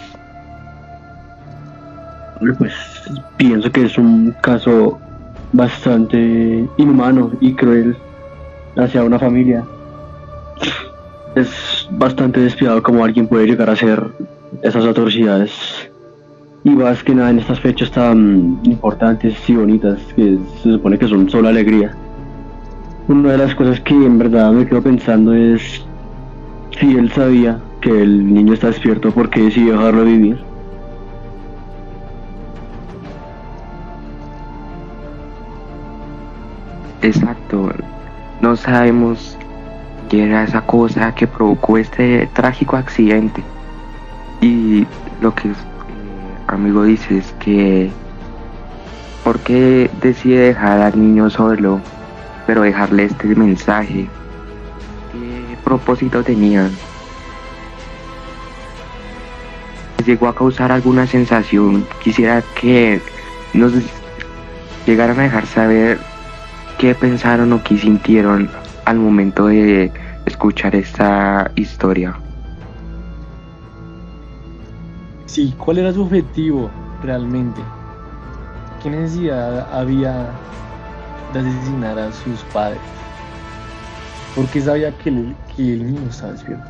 pues 2.58 2.74
pienso 3.38 3.72
que 3.72 3.86
es 3.86 3.98
un 3.98 4.36
caso 4.42 5.00
bastante 5.54 6.68
inhumano 6.78 7.32
y 7.40 7.54
cruel 7.54 7.96
hacia 8.76 9.04
una 9.04 9.20
familia. 9.20 9.64
Es 11.36 11.88
bastante 11.92 12.40
despiadado 12.40 12.82
como 12.82 13.04
alguien 13.04 13.28
puede 13.28 13.46
llegar 13.46 13.70
a 13.70 13.74
hacer 13.74 14.02
esas 14.62 14.86
atrocidades. 14.86 15.52
Y 16.64 16.72
más 16.72 17.04
que 17.04 17.14
nada 17.14 17.30
en 17.30 17.40
estas 17.40 17.60
fechas 17.60 17.92
tan 17.92 18.60
importantes 18.64 19.38
y 19.48 19.56
bonitas 19.56 20.00
que 20.16 20.38
se 20.64 20.72
supone 20.72 20.98
que 20.98 21.08
son 21.08 21.30
solo 21.30 21.50
alegría. 21.50 21.96
Una 23.08 23.34
de 23.34 23.38
las 23.38 23.54
cosas 23.54 23.80
que 23.82 23.94
en 23.94 24.18
verdad 24.18 24.52
me 24.52 24.66
quedo 24.66 24.82
pensando 24.82 25.34
es 25.34 25.86
si 26.80 26.98
él 26.98 27.12
sabía 27.12 27.60
que 27.80 28.02
el 28.02 28.34
niño 28.34 28.54
está 28.54 28.68
despierto, 28.68 29.12
¿por 29.12 29.30
qué 29.30 29.42
decidió 29.44 29.74
dejarlo 29.74 30.06
vivir? 30.06 30.40
Exacto. 37.04 37.72
No 38.42 38.56
sabemos 38.56 39.38
qué 40.10 40.24
era 40.24 40.44
esa 40.44 40.62
cosa 40.62 41.14
que 41.14 41.28
provocó 41.28 41.78
este 41.78 42.28
trágico 42.34 42.76
accidente. 42.76 43.44
Y 44.42 44.88
lo 45.22 45.34
que 45.36 45.50
eh, 45.50 45.54
amigo 46.48 46.84
dice 46.84 47.20
es 47.20 47.32
que 47.34 47.92
¿por 49.24 49.40
qué 49.40 49.90
decide 50.02 50.48
dejar 50.48 50.82
al 50.82 51.00
niño 51.00 51.30
solo, 51.30 51.80
pero 52.46 52.62
dejarle 52.62 53.06
este 53.06 53.28
mensaje? 53.36 54.08
¿Qué 55.12 55.58
propósito 55.64 56.24
tenía? 56.24 56.70
¿Llegó 60.06 60.28
a 60.28 60.36
causar 60.36 60.72
alguna 60.72 61.08
sensación? 61.08 61.86
Quisiera 62.04 62.44
que 62.60 63.02
nos 63.54 63.74
llegaran 64.86 65.20
a 65.20 65.24
dejar 65.24 65.46
saber 65.48 66.00
¿Qué 66.78 66.94
pensaron 66.94 67.54
o 67.54 67.64
qué 67.64 67.78
sintieron 67.78 68.50
al 68.84 68.98
momento 68.98 69.48
de 69.48 69.90
escuchar 70.25 70.75
esta 70.75 71.50
historia? 71.56 72.14
Sí, 75.25 75.56
¿cuál 75.58 75.78
era 75.78 75.94
su 75.94 76.02
objetivo 76.02 76.70
realmente? 77.02 77.62
¿Qué 78.84 78.90
necesidad 78.90 79.74
había 79.74 80.32
de 81.44 81.50
asesinar 81.50 82.00
a 82.00 82.12
sus 82.12 82.42
padres? 82.54 82.80
Porque 84.36 84.62
sabía 84.62 84.92
que 84.98 85.10
el, 85.10 85.36
que 85.56 85.74
el 85.74 85.86
niño 85.86 86.10
estaba 86.10 86.34
despierto. 86.34 86.65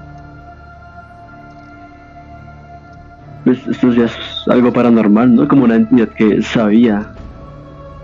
Pues 3.44 3.68
esto 3.68 3.92
ya 3.94 4.06
es 4.06 4.14
algo 4.48 4.74
paranormal, 4.74 5.36
¿no? 5.36 5.48
Como 5.48 5.66
una 5.66 5.76
entidad 5.76 6.10
que 6.10 6.42
sabía 6.42 7.12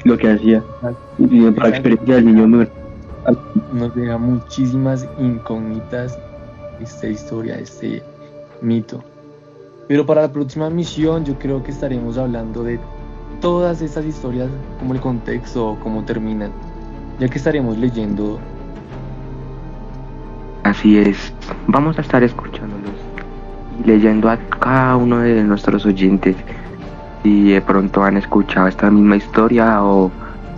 lo 0.03 0.17
que 0.17 0.31
hacía. 0.31 0.63
Y 1.17 1.39
la 1.39 1.69
experiencia 1.69 2.15
del 2.15 2.25
niño 2.25 2.67
nos 3.73 3.95
deja 3.95 4.17
muchísimas 4.17 5.07
incógnitas 5.19 6.17
esta 6.79 7.07
historia, 7.07 7.57
este 7.59 8.03
mito. 8.61 9.03
Pero 9.87 10.05
para 10.05 10.21
la 10.21 10.31
próxima 10.31 10.69
misión 10.69 11.25
yo 11.25 11.37
creo 11.37 11.63
que 11.63 11.71
estaremos 11.71 12.17
hablando 12.17 12.63
de 12.63 12.79
todas 13.41 13.81
estas 13.81 14.05
historias, 14.05 14.49
como 14.79 14.93
el 14.93 15.01
contexto, 15.01 15.77
cómo 15.83 16.03
terminan, 16.05 16.51
ya 17.19 17.27
que 17.27 17.37
estaremos 17.37 17.77
leyendo. 17.77 18.39
Así 20.63 20.97
es, 20.97 21.33
vamos 21.67 21.97
a 21.97 22.01
estar 22.01 22.23
escuchándolos 22.23 22.93
y 23.79 23.87
leyendo 23.87 24.29
a 24.29 24.37
cada 24.37 24.95
uno 24.95 25.19
de 25.19 25.43
nuestros 25.43 25.85
oyentes 25.85 26.35
si 27.23 27.51
de 27.51 27.61
pronto 27.61 28.03
han 28.03 28.17
escuchado 28.17 28.67
esta 28.67 28.89
misma 28.89 29.17
historia 29.17 29.83
o 29.83 30.11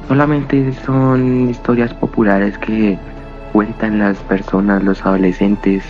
solamente 0.08 0.74
son 0.86 1.50
historias 1.50 1.94
populares 1.94 2.58
que 2.58 2.98
cuentan 3.54 4.00
las 4.00 4.18
personas, 4.18 4.84
los 4.84 5.06
adolescentes. 5.06 5.84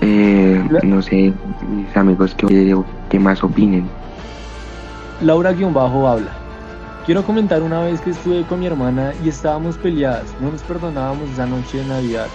Eh, 0.00 0.62
no 0.84 1.02
sé, 1.02 1.32
mis 1.74 1.96
amigos, 1.96 2.34
¿qué, 2.34 3.18
más 3.18 3.42
opinen? 3.42 3.88
Laura-Bajo 5.20 6.08
habla. 6.08 6.30
Quiero 7.06 7.24
comentar 7.24 7.62
una 7.62 7.80
vez 7.80 8.00
que 8.00 8.10
estuve 8.10 8.44
con 8.44 8.60
mi 8.60 8.66
hermana 8.66 9.12
y 9.24 9.28
estábamos 9.28 9.76
peleadas, 9.78 10.26
no 10.40 10.50
nos 10.50 10.62
perdonábamos 10.62 11.30
esa 11.30 11.46
noche 11.46 11.78
de 11.78 11.84
Navidad, 11.84 12.26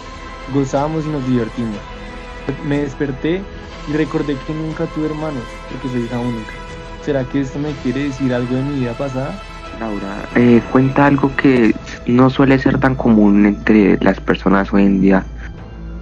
gozábamos 0.54 1.06
y 1.06 1.10
nos 1.10 1.28
divertimos. 1.28 1.78
Me 2.66 2.80
desperté 2.80 3.42
y 3.90 3.94
recordé 3.94 4.36
que 4.48 4.54
nunca 4.54 4.86
tuve 4.88 5.08
hermanos, 5.08 5.44
porque 5.70 5.90
soy 5.90 6.06
hija 6.06 6.20
única. 6.20 6.52
¿Será 7.04 7.24
que 7.26 7.42
esto 7.42 7.60
me 7.60 7.72
quiere 7.84 8.06
decir 8.06 8.34
algo 8.34 8.56
de 8.56 8.64
mi 8.64 8.80
vida 8.80 8.94
pasada? 8.94 9.38
Laura, 9.80 10.24
eh, 10.36 10.62
cuenta 10.72 11.06
algo 11.06 11.36
que 11.36 11.76
no 12.08 12.30
suele 12.30 12.58
ser 12.60 12.80
tan 12.80 12.96
común 12.96 13.46
entre 13.46 13.98
las 14.02 14.20
personas 14.20 14.72
hoy 14.74 14.84
en 14.84 15.02
día, 15.02 15.26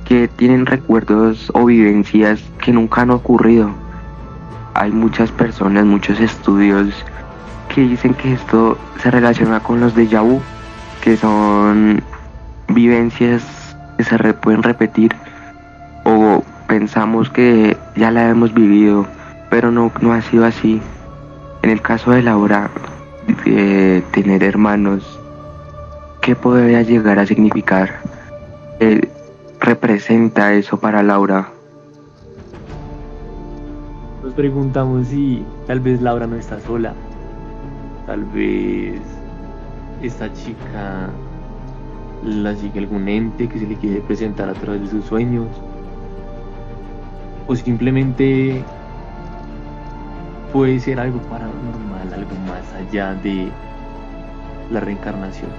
que 0.05 0.27
tienen 0.27 0.65
recuerdos 0.65 1.51
o 1.53 1.65
vivencias 1.65 2.41
que 2.63 2.71
nunca 2.71 3.01
han 3.01 3.11
ocurrido. 3.11 3.73
Hay 4.79 4.93
muchas 4.93 5.29
personas, 5.29 5.83
muchos 5.83 6.21
estudios 6.21 6.87
que 7.67 7.81
dicen 7.81 8.13
que 8.13 8.31
esto 8.31 8.77
se 9.03 9.11
relaciona 9.11 9.59
con 9.59 9.81
los 9.81 9.93
de 9.93 10.05
vu, 10.05 10.39
que 11.01 11.17
son 11.17 12.01
vivencias 12.69 13.43
que 13.97 14.05
se 14.05 14.33
pueden 14.35 14.63
repetir 14.63 15.13
o 16.05 16.45
pensamos 16.69 17.29
que 17.29 17.75
ya 17.97 18.09
la 18.09 18.29
hemos 18.29 18.53
vivido, 18.53 19.05
pero 19.49 19.69
no, 19.69 19.91
no 19.99 20.13
ha 20.13 20.21
sido 20.21 20.45
así. 20.45 20.81
En 21.61 21.71
el 21.71 21.81
caso 21.81 22.11
de 22.11 22.23
Laura, 22.23 22.69
de 23.43 24.01
tener 24.11 24.43
hermanos, 24.43 25.19
¿qué 26.21 26.37
podría 26.37 26.83
llegar 26.83 27.19
a 27.19 27.25
significar? 27.25 27.99
¿Qué 28.79 29.09
representa 29.59 30.53
eso 30.53 30.79
para 30.79 31.03
Laura? 31.03 31.49
Preguntamos 34.35 35.07
si 35.07 35.43
tal 35.67 35.79
vez 35.81 36.01
Laura 36.01 36.25
no 36.25 36.35
está 36.35 36.59
sola, 36.61 36.93
tal 38.05 38.23
vez 38.25 39.01
esta 40.01 40.31
chica 40.31 41.09
la 42.23 42.55
sigue 42.55 42.79
algún 42.79 43.09
ente 43.09 43.47
que 43.49 43.59
se 43.59 43.67
le 43.67 43.75
quiere 43.75 43.99
presentar 44.01 44.49
a 44.49 44.53
través 44.53 44.81
de 44.81 44.87
sus 44.87 45.05
sueños. 45.05 45.47
O 47.47 47.55
simplemente 47.55 48.63
puede 50.53 50.79
ser 50.79 50.99
algo 50.99 51.19
paranormal, 51.23 52.13
algo 52.13 52.35
más 52.47 52.63
allá 52.73 53.15
de 53.15 53.49
la 54.71 54.79
reencarnación. 54.79 55.49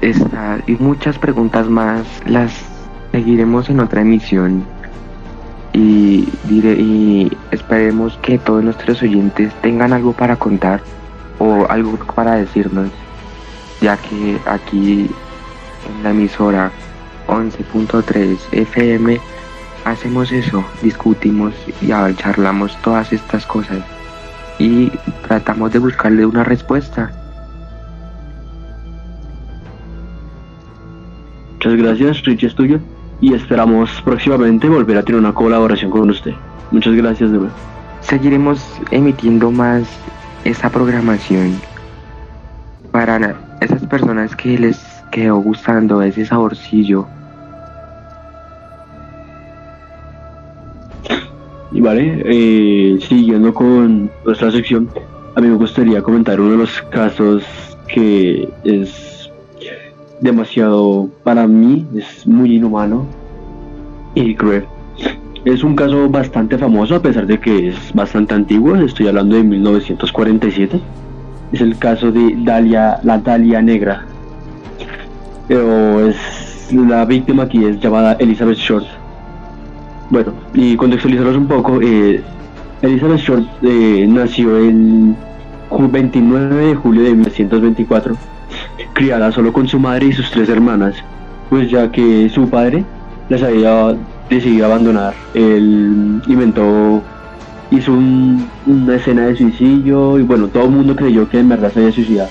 Esta 0.00 0.60
y 0.66 0.72
muchas 0.74 1.18
preguntas 1.18 1.68
más 1.68 2.06
las 2.26 2.64
seguiremos 3.10 3.68
en 3.68 3.80
otra 3.80 4.02
emisión 4.02 4.77
y, 5.72 6.28
diré, 6.44 6.72
y 6.72 7.36
esperemos 7.50 8.18
que 8.22 8.38
todos 8.38 8.64
nuestros 8.64 9.02
oyentes 9.02 9.52
tengan 9.62 9.92
algo 9.92 10.12
para 10.12 10.36
contar 10.36 10.80
o 11.38 11.66
algo 11.68 11.96
para 12.14 12.36
decirnos, 12.36 12.90
ya 13.80 13.96
que 13.96 14.38
aquí 14.46 15.08
en 15.88 16.02
la 16.02 16.10
emisora 16.10 16.70
11.3 17.28 18.38
FM 18.52 19.20
hacemos 19.84 20.32
eso, 20.32 20.64
discutimos 20.82 21.54
y 21.80 21.88
charlamos 22.16 22.76
todas 22.82 23.12
estas 23.12 23.46
cosas 23.46 23.78
y 24.58 24.90
tratamos 25.26 25.72
de 25.72 25.78
buscarle 25.78 26.26
una 26.26 26.44
respuesta. 26.44 27.12
Muchas 31.54 31.76
gracias, 31.76 32.24
Richie 32.24 32.48
es 32.48 32.54
y 33.20 33.34
esperamos 33.34 33.90
próximamente 34.02 34.68
volver 34.68 34.98
a 34.98 35.02
tener 35.02 35.20
una 35.20 35.32
colaboración 35.32 35.90
con 35.90 36.10
usted. 36.10 36.32
Muchas 36.70 36.94
gracias 36.94 37.30
Seguiremos 38.00 38.64
emitiendo 38.90 39.50
más 39.50 39.84
esa 40.44 40.70
programación 40.70 41.60
para 42.90 43.36
esas 43.60 43.84
personas 43.86 44.34
que 44.36 44.58
les 44.58 44.78
quedó 45.10 45.36
gustando 45.36 46.00
ese 46.02 46.24
saborcillo 46.24 47.06
Y 51.70 51.80
vale, 51.80 52.22
eh, 52.24 52.98
siguiendo 53.06 53.52
con 53.52 54.10
nuestra 54.24 54.50
sección, 54.50 54.88
a 55.36 55.40
mí 55.40 55.48
me 55.48 55.56
gustaría 55.56 56.02
comentar 56.02 56.40
uno 56.40 56.52
de 56.52 56.56
los 56.56 56.82
casos 56.82 57.44
que 57.86 58.48
es 58.64 59.17
demasiado, 60.20 61.08
para 61.24 61.46
mí, 61.46 61.86
es 61.96 62.26
muy 62.26 62.56
inhumano 62.56 63.06
y 64.14 64.34
cruel. 64.34 64.64
Es 65.44 65.62
un 65.62 65.76
caso 65.76 66.08
bastante 66.08 66.58
famoso 66.58 66.96
a 66.96 67.02
pesar 67.02 67.26
de 67.26 67.38
que 67.38 67.68
es 67.68 67.94
bastante 67.94 68.34
antiguo, 68.34 68.76
estoy 68.76 69.08
hablando 69.08 69.36
de 69.36 69.44
1947. 69.44 70.80
Es 71.52 71.60
el 71.60 71.78
caso 71.78 72.12
de 72.12 72.34
Dalia, 72.38 72.98
la 73.02 73.18
Dalia 73.18 73.62
Negra. 73.62 74.04
Pero 75.46 76.06
es 76.06 76.16
la 76.72 77.04
víctima 77.06 77.44
aquí 77.44 77.64
es 77.64 77.80
llamada 77.80 78.12
Elizabeth 78.14 78.58
Short 78.58 78.86
bueno, 80.10 80.32
y 80.54 80.74
contextualizarlos 80.76 81.36
un 81.36 81.46
poco, 81.46 81.80
eh, 81.82 82.22
Elizabeth 82.80 83.20
Short 83.20 83.46
eh, 83.62 84.06
nació 84.08 84.56
el 84.56 85.14
29 85.70 86.66
de 86.66 86.74
julio 86.74 87.02
de 87.02 87.10
1924, 87.10 88.16
criada 88.92 89.32
solo 89.32 89.52
con 89.52 89.68
su 89.68 89.78
madre 89.78 90.06
y 90.06 90.12
sus 90.12 90.30
tres 90.30 90.48
hermanas, 90.48 90.96
pues 91.50 91.70
ya 91.70 91.90
que 91.90 92.28
su 92.28 92.48
padre 92.48 92.84
las 93.28 93.42
había 93.42 93.96
decidido 94.28 94.66
abandonar. 94.66 95.14
Él 95.34 96.22
inventó, 96.26 97.02
hizo 97.70 97.92
una 97.92 98.94
escena 98.94 99.26
de 99.26 99.36
suicidio 99.36 100.18
y 100.18 100.22
bueno, 100.22 100.48
todo 100.48 100.64
el 100.64 100.70
mundo 100.70 100.96
creyó 100.96 101.28
que 101.28 101.38
en 101.38 101.48
verdad 101.48 101.72
se 101.72 101.80
había 101.80 101.92
suicidado. 101.92 102.30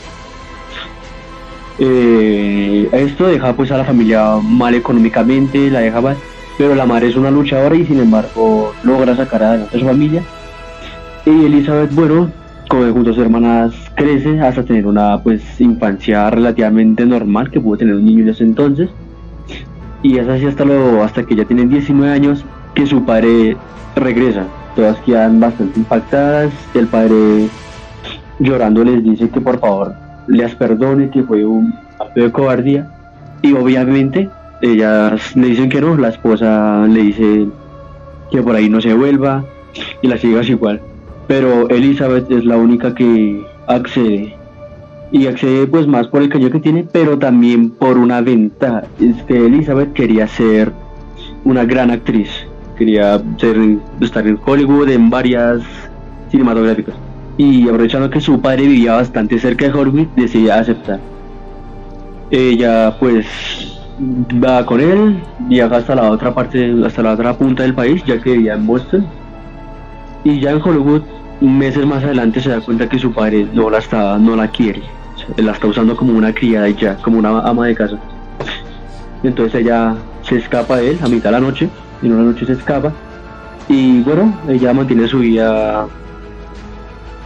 Eh, 1.80 2.90
esto 2.92 3.28
deja 3.28 3.54
pues 3.54 3.72
a 3.72 3.78
la 3.78 3.86
familia 3.86 4.38
mal 4.42 4.74
económicamente, 4.74 5.70
la 5.70 5.82
deja 5.82 6.02
mal 6.02 6.18
pero 6.58 6.74
la 6.74 6.86
madre 6.86 7.08
es 7.08 7.16
una 7.16 7.30
luchadora 7.30 7.76
y 7.76 7.86
sin 7.86 8.00
embargo 8.00 8.74
logra 8.84 9.16
sacar 9.16 9.44
a 9.44 9.70
su 9.72 9.86
familia. 9.86 10.24
Y 11.26 11.46
Elizabeth, 11.46 11.94
bueno, 11.94 12.32
como 12.68 12.92
junto 12.92 13.12
a 13.12 13.14
sus 13.14 13.24
hermanas 13.24 13.74
crece 13.96 14.40
hasta 14.42 14.64
tener 14.64 14.86
una 14.88 15.22
pues 15.22 15.42
infancia 15.60 16.30
relativamente 16.30 17.06
normal 17.06 17.50
que 17.50 17.60
pudo 17.60 17.78
tener 17.78 17.96
un 17.96 18.06
niño 18.06 18.24
en 18.24 18.30
ese 18.30 18.44
entonces. 18.44 18.90
Y 20.04 20.18
es 20.18 20.28
así 20.28 20.46
hasta, 20.46 20.66
lo, 20.66 21.04
hasta 21.04 21.24
que 21.24 21.36
ya 21.36 21.46
tienen 21.46 21.70
19 21.70 22.12
años 22.12 22.46
que 22.76 22.86
su 22.86 23.04
padre 23.04 23.58
regresa. 23.96 24.46
Todas 24.76 24.98
quedan 25.00 25.40
bastante 25.40 25.80
impactadas. 25.80 26.54
El 26.74 26.88
padre 26.88 27.48
llorando 28.40 28.84
les 28.84 29.04
dice 29.04 29.30
que 29.30 29.42
por 29.42 29.60
favor 29.60 29.96
les 30.28 30.54
perdone, 30.56 31.10
que 31.10 31.24
fue 31.24 31.44
un 31.46 31.74
acto 32.00 32.22
de 32.22 32.32
cobardía. 32.32 32.92
Y 33.42 33.54
obviamente 33.54 34.30
ellas 34.62 35.36
le 35.36 35.48
dicen 35.48 35.70
que 35.70 35.82
no, 35.82 35.96
la 35.98 36.10
esposa 36.10 36.86
le 36.88 37.02
dice 37.02 37.48
que 38.32 38.42
por 38.42 38.56
ahí 38.56 38.70
no 38.70 38.82
se 38.82 38.94
vuelva 38.94 39.44
y 40.02 40.08
las 40.08 40.24
hijas 40.24 40.50
igual. 40.50 40.82
Pero 41.28 41.70
Elizabeth 41.70 42.32
es 42.32 42.46
la 42.46 42.58
única 42.58 42.96
que 42.96 43.46
accede. 43.68 44.36
Y 45.12 45.28
accede 45.28 45.68
pues 45.68 45.88
más 45.88 46.08
por 46.08 46.22
el 46.22 46.30
cañón 46.30 46.52
que 46.52 46.60
tiene, 46.60 46.86
pero 46.92 47.18
también 47.18 47.70
por 47.70 47.98
una 47.98 48.22
ventaja. 48.22 48.84
Es 49.00 49.22
que 49.24 49.46
Elizabeth 49.46 49.94
quería 49.94 50.28
ser 50.28 50.72
una 51.44 51.66
gran 51.66 51.92
actriz. 51.92 52.30
Quería 52.78 53.22
ser, 53.38 53.58
estar 54.02 54.28
en 54.28 54.40
Hollywood, 54.46 54.90
en 54.90 55.10
varias 55.10 55.62
cinematográficas. 56.30 56.96
Y 57.38 57.68
aprovechando 57.68 58.10
que 58.10 58.20
su 58.20 58.40
padre 58.42 58.64
vivía 58.64 58.94
bastante 58.94 59.40
cerca 59.40 59.66
de 59.66 59.74
Hollywood, 59.74 60.08
decidió 60.16 60.54
aceptar. 60.54 61.00
Ella 62.30 62.96
pues 63.00 63.26
va 64.44 64.66
con 64.66 64.80
él, 64.80 65.18
viaja 65.48 65.78
hasta 65.78 65.96
la 65.96 66.12
otra 66.12 66.34
parte, 66.34 66.76
hasta 66.86 67.02
la 67.02 67.14
otra 67.14 67.34
punta 67.38 67.64
del 67.64 67.74
país, 67.74 68.04
ya 68.06 68.20
que 68.22 68.34
vivía 68.34 68.54
en 68.54 68.68
Boston. 68.68 69.08
Y 70.24 70.40
ya 70.40 70.52
en 70.52 70.62
Hollywood, 70.62 71.04
meses 71.42 71.86
más 71.86 72.04
adelante 72.04 72.42
se 72.42 72.50
da 72.50 72.62
cuenta 72.62 72.88
que 72.90 73.00
su 73.00 73.12
padre 73.14 73.48
no 73.54 73.70
la 73.70 73.80
está, 73.80 74.18
no 74.18 74.36
la 74.36 74.48
quiere. 74.48 74.82
la 75.38 75.52
está 75.52 75.68
usando 75.68 75.96
como 75.96 76.14
una 76.14 76.34
criada 76.34 76.70
y 76.70 76.76
ya, 76.76 76.96
como 76.98 77.20
una 77.20 77.40
ama 77.40 77.68
de 77.68 77.76
casa. 77.76 77.98
Entonces 79.24 79.62
ella 79.62 79.96
se 80.22 80.38
escapa 80.38 80.78
de 80.78 80.92
él 80.92 81.00
a 81.02 81.08
mitad 81.08 81.30
de 81.30 81.32
la 81.32 81.40
noche, 81.40 81.70
en 82.02 82.14
una 82.14 82.24
noche 82.24 82.46
se 82.46 82.54
escapa. 82.54 82.94
Y 83.68 84.02
bueno, 84.02 84.34
ella 84.48 84.74
mantiene 84.74 85.08
su 85.08 85.20
vida 85.20 85.88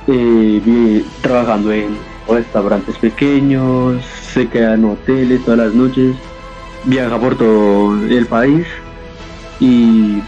eh, 0.08 1.04
trabajando 1.22 1.72
en 1.72 1.98
restaurantes 2.28 2.98
pequeños, 2.98 4.04
se 4.06 4.48
queda 4.48 4.74
en 4.74 4.86
hoteles 4.86 5.44
todas 5.44 5.60
las 5.60 5.74
noches 5.74 6.16
viaja 6.86 7.20
por 7.20 7.38
todo 7.38 7.96
el 8.08 8.26
país 8.26 8.66
y 9.60 10.22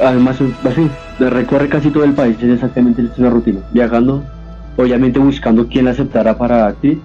además 0.00 0.38
así, 0.64 0.90
recorre 1.18 1.68
casi 1.68 1.90
todo 1.90 2.04
el 2.04 2.12
país, 2.12 2.36
es 2.40 2.50
exactamente 2.50 3.06
la 3.16 3.30
rutina, 3.30 3.60
viajando, 3.72 4.22
obviamente 4.76 5.18
buscando 5.18 5.66
quien 5.66 5.86
la 5.86 5.92
aceptara 5.92 6.36
para 6.36 6.66
actriz, 6.66 6.98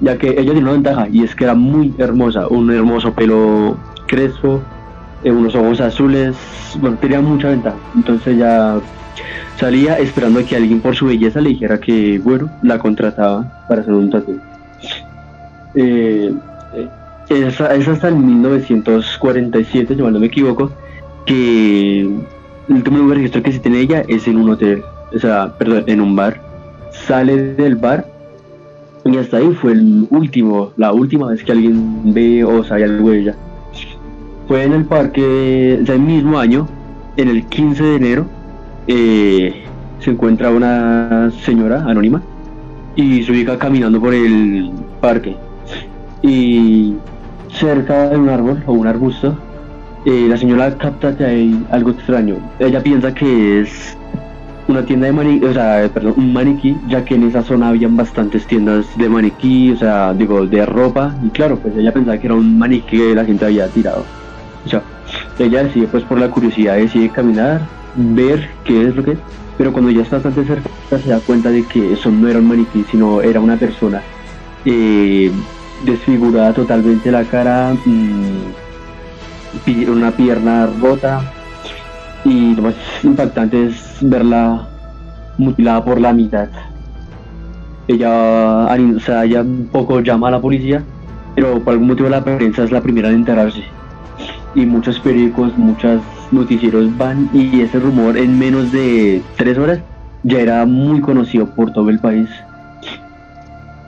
ya 0.00 0.16
que 0.16 0.30
ella 0.30 0.52
tiene 0.52 0.60
una 0.60 0.72
ventaja 0.72 1.08
y 1.10 1.24
es 1.24 1.34
que 1.34 1.44
era 1.44 1.54
muy 1.54 1.94
hermosa, 1.98 2.46
un 2.48 2.70
hermoso 2.70 3.12
pelo 3.12 3.76
crespo, 4.06 4.60
eh, 5.24 5.30
unos 5.30 5.54
ojos 5.54 5.80
azules, 5.80 6.36
bueno, 6.80 6.96
tenía 7.00 7.20
mucha 7.20 7.48
ventaja, 7.48 7.76
entonces 7.94 8.38
ya 8.38 8.80
salía 9.56 9.98
esperando 9.98 10.40
a 10.40 10.42
que 10.42 10.56
alguien 10.56 10.80
por 10.80 10.94
su 10.94 11.06
belleza 11.06 11.40
le 11.40 11.50
dijera 11.50 11.78
que, 11.78 12.18
bueno, 12.18 12.50
la 12.62 12.78
contrataba 12.78 13.64
para 13.68 13.82
hacer 13.82 13.94
un 13.94 14.10
tatuaje. 14.10 14.40
Eh, 15.74 16.34
es, 17.28 17.60
hasta 17.60 18.08
el 18.08 18.16
1947, 18.16 19.94
si 19.94 20.02
no 20.02 20.10
me 20.10 20.26
equivoco, 20.26 20.72
que 21.24 22.08
el 22.72 22.78
último 22.78 22.98
lugar 22.98 23.18
registro 23.18 23.42
que 23.42 23.52
se 23.52 23.58
tiene 23.58 23.80
ella 23.80 24.02
es 24.08 24.26
en 24.26 24.38
un 24.38 24.48
hotel, 24.50 24.82
o 25.14 25.18
sea, 25.18 25.52
perdón, 25.58 25.84
en 25.86 26.00
un 26.00 26.16
bar. 26.16 26.40
Sale 27.06 27.54
del 27.54 27.76
bar 27.76 28.06
y 29.04 29.16
hasta 29.18 29.38
ahí 29.38 29.52
fue 29.60 29.72
el 29.72 30.06
último, 30.10 30.72
la 30.76 30.92
última 30.92 31.28
vez 31.28 31.44
que 31.44 31.52
alguien 31.52 32.14
ve 32.14 32.42
o 32.44 32.64
sabe 32.64 32.84
algo 32.84 33.10
de 33.10 33.20
ella. 33.20 33.36
Fue 34.48 34.64
en 34.64 34.72
el 34.72 34.84
parque, 34.86 35.80
o 35.82 35.86
sea, 35.86 35.94
el 35.94 36.00
mismo 36.00 36.38
año, 36.38 36.66
en 37.16 37.28
el 37.28 37.44
15 37.44 37.82
de 37.82 37.96
enero, 37.96 38.26
eh, 38.86 39.64
se 40.00 40.10
encuentra 40.10 40.50
una 40.50 41.30
señora 41.44 41.84
anónima 41.84 42.22
y 42.96 43.22
su 43.22 43.34
hija 43.34 43.58
caminando 43.58 44.00
por 44.00 44.14
el 44.14 44.70
parque. 45.00 45.36
Y 46.22 46.94
cerca 47.50 48.08
de 48.08 48.16
un 48.16 48.28
árbol 48.30 48.62
o 48.66 48.72
un 48.72 48.86
arbusto, 48.86 49.36
eh, 50.04 50.26
la 50.28 50.36
señora 50.36 50.76
capta 50.76 51.16
que 51.16 51.24
hay 51.24 51.66
algo 51.70 51.90
extraño. 51.90 52.36
Ella 52.58 52.82
piensa 52.82 53.14
que 53.14 53.60
es 53.60 53.96
una 54.68 54.84
tienda 54.84 55.06
de 55.06 55.12
maniquí, 55.12 55.44
o 55.46 55.52
sea, 55.52 55.88
perdón, 55.92 56.14
un 56.16 56.32
maniquí, 56.32 56.76
ya 56.88 57.04
que 57.04 57.14
en 57.14 57.24
esa 57.24 57.42
zona 57.42 57.68
habían 57.68 57.96
bastantes 57.96 58.46
tiendas 58.46 58.86
de 58.96 59.08
maniquí, 59.08 59.72
o 59.72 59.76
sea, 59.76 60.14
digo, 60.14 60.46
de 60.46 60.64
ropa, 60.66 61.14
y 61.22 61.28
claro, 61.30 61.58
pues 61.58 61.76
ella 61.76 61.92
pensaba 61.92 62.18
que 62.18 62.26
era 62.26 62.34
un 62.34 62.58
maniquí 62.58 62.98
que 62.98 63.14
la 63.14 63.24
gente 63.24 63.44
había 63.44 63.68
tirado. 63.68 64.04
O 64.64 64.68
sea, 64.68 64.82
ella 65.38 65.64
decide, 65.64 65.86
pues 65.88 66.04
por 66.04 66.18
la 66.18 66.30
curiosidad, 66.30 66.76
decide 66.76 67.10
caminar, 67.10 67.60
ver 67.96 68.48
qué 68.64 68.88
es 68.88 68.96
lo 68.96 69.04
que 69.04 69.12
es, 69.12 69.18
pero 69.58 69.72
cuando 69.72 69.90
ya 69.90 70.02
está 70.02 70.16
bastante 70.16 70.44
cerca 70.44 70.70
se 70.90 71.08
da 71.08 71.20
cuenta 71.20 71.50
de 71.50 71.64
que 71.64 71.92
eso 71.92 72.10
no 72.10 72.28
era 72.28 72.38
un 72.38 72.48
maniquí, 72.48 72.84
sino 72.90 73.22
era 73.22 73.40
una 73.40 73.56
persona 73.56 74.02
eh, 74.64 75.30
desfigurada 75.84 76.52
totalmente 76.52 77.10
la 77.10 77.24
cara, 77.24 77.74
mmm, 77.84 78.61
una 79.88 80.10
pierna 80.10 80.68
rota, 80.80 81.20
y 82.24 82.54
lo 82.54 82.62
más 82.62 82.74
impactante 83.02 83.66
es 83.66 83.98
verla 84.00 84.68
mutilada 85.38 85.84
por 85.84 86.00
la 86.00 86.12
mitad. 86.12 86.48
Ella, 87.88 88.68
o 88.96 89.00
sea, 89.00 89.24
ella 89.24 89.42
un 89.42 89.68
poco 89.70 90.00
llama 90.00 90.28
a 90.28 90.32
la 90.32 90.40
policía, 90.40 90.82
pero 91.34 91.60
por 91.60 91.72
algún 91.72 91.88
motivo 91.88 92.08
la 92.08 92.22
prensa 92.22 92.64
es 92.64 92.70
la 92.70 92.80
primera 92.80 93.08
en 93.08 93.16
enterarse. 93.16 93.64
Y 94.54 94.66
muchos 94.66 95.00
periódicos, 95.00 95.56
muchos 95.56 96.00
noticieros 96.30 96.96
van 96.96 97.28
y 97.32 97.60
ese 97.60 97.78
rumor 97.78 98.16
en 98.16 98.38
menos 98.38 98.70
de 98.72 99.22
tres 99.36 99.58
horas 99.58 99.80
ya 100.22 100.40
era 100.40 100.64
muy 100.66 101.00
conocido 101.00 101.46
por 101.46 101.72
todo 101.72 101.90
el 101.90 101.98
país. 101.98 102.28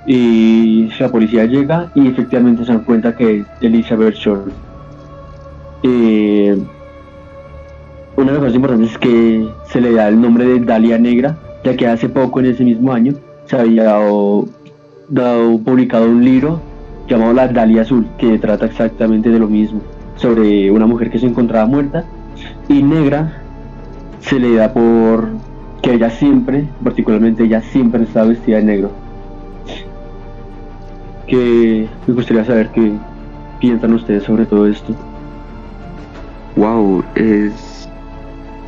Y 0.06 0.90
la 0.98 1.08
policía 1.08 1.46
llega 1.46 1.90
y 1.94 2.08
efectivamente 2.08 2.64
se 2.64 2.72
dan 2.72 2.84
cuenta 2.84 3.16
que 3.16 3.44
Elizabeth 3.60 4.14
Short. 4.14 4.52
Eh, 5.86 6.56
una 8.16 8.26
de 8.26 8.32
las 8.32 8.38
cosas 8.38 8.54
importantes 8.54 8.92
es 8.92 8.98
que 8.98 9.46
se 9.66 9.82
le 9.82 9.92
da 9.92 10.08
el 10.08 10.18
nombre 10.18 10.46
de 10.46 10.60
Dalia 10.60 10.98
Negra, 10.98 11.36
ya 11.62 11.76
que 11.76 11.86
hace 11.86 12.08
poco, 12.08 12.40
en 12.40 12.46
ese 12.46 12.64
mismo 12.64 12.90
año, 12.90 13.12
se 13.44 13.58
había 13.58 13.84
dado, 13.84 14.46
publicado 15.62 16.06
un 16.06 16.24
libro 16.24 16.60
llamado 17.06 17.34
La 17.34 17.48
Dalia 17.48 17.82
Azul, 17.82 18.06
que 18.16 18.38
trata 18.38 18.64
exactamente 18.64 19.28
de 19.28 19.38
lo 19.38 19.46
mismo, 19.46 19.82
sobre 20.16 20.70
una 20.70 20.86
mujer 20.86 21.10
que 21.10 21.18
se 21.18 21.26
encontraba 21.26 21.66
muerta, 21.66 22.06
y 22.66 22.82
negra 22.82 23.42
se 24.20 24.40
le 24.40 24.54
da 24.54 24.72
por 24.72 25.28
que 25.82 25.92
ella 25.92 26.08
siempre, 26.08 26.66
particularmente 26.82 27.44
ella 27.44 27.60
siempre 27.60 28.04
estaba 28.04 28.28
vestida 28.28 28.56
de 28.56 28.62
negro. 28.62 28.90
Que 31.26 31.88
me 32.06 32.14
gustaría 32.14 32.44
saber 32.46 32.70
qué 32.70 32.92
piensan 33.60 33.92
ustedes 33.92 34.22
sobre 34.22 34.46
todo 34.46 34.66
esto. 34.66 34.94
Wow, 36.56 37.04
es 37.16 37.88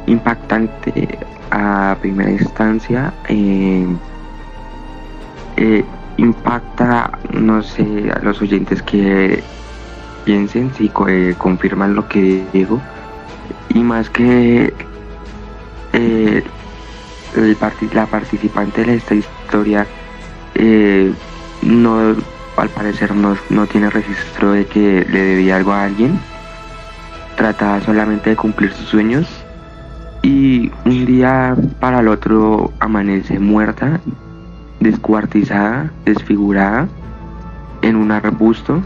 impactante 0.07 1.19
a 1.51 1.97
primera 2.01 2.31
instancia. 2.31 3.13
Eh, 3.29 3.87
eh, 5.57 5.85
impacta, 6.17 7.17
no 7.33 7.63
sé, 7.63 8.11
a 8.15 8.19
los 8.21 8.43
oyentes 8.43 8.83
que 8.83 9.43
piensen 10.25 10.73
si 10.75 10.91
eh, 11.09 11.35
confirman 11.39 11.95
lo 11.95 12.09
que 12.09 12.45
digo. 12.53 12.81
Y 13.69 13.81
más 13.81 14.11
que 14.11 14.73
la 17.93 18.07
participante 18.07 18.85
de 18.85 18.97
esta 18.97 19.15
historia 19.15 19.87
no 21.63 22.17
al 22.57 22.69
parecer 22.71 23.15
no, 23.15 23.37
no 23.51 23.67
tiene 23.67 23.91
registro 23.91 24.53
de 24.53 24.65
que 24.67 25.07
le 25.09 25.21
debía 25.21 25.57
algo 25.57 25.73
a 25.73 25.85
alguien. 25.85 26.19
Trata 27.37 27.81
solamente 27.83 28.31
de 28.31 28.37
cumplir 28.37 28.73
sus 28.73 28.87
sueños 28.87 29.27
y 30.23 30.73
un 30.85 31.07
día 31.07 31.55
para 31.79 32.01
el 32.01 32.09
otro 32.09 32.73
amanece 32.81 33.39
muerta, 33.39 34.01
descuartizada, 34.81 35.93
desfigurada 36.05 36.89
en 37.83 37.97
un 37.97 38.11
arbusto. 38.11 38.83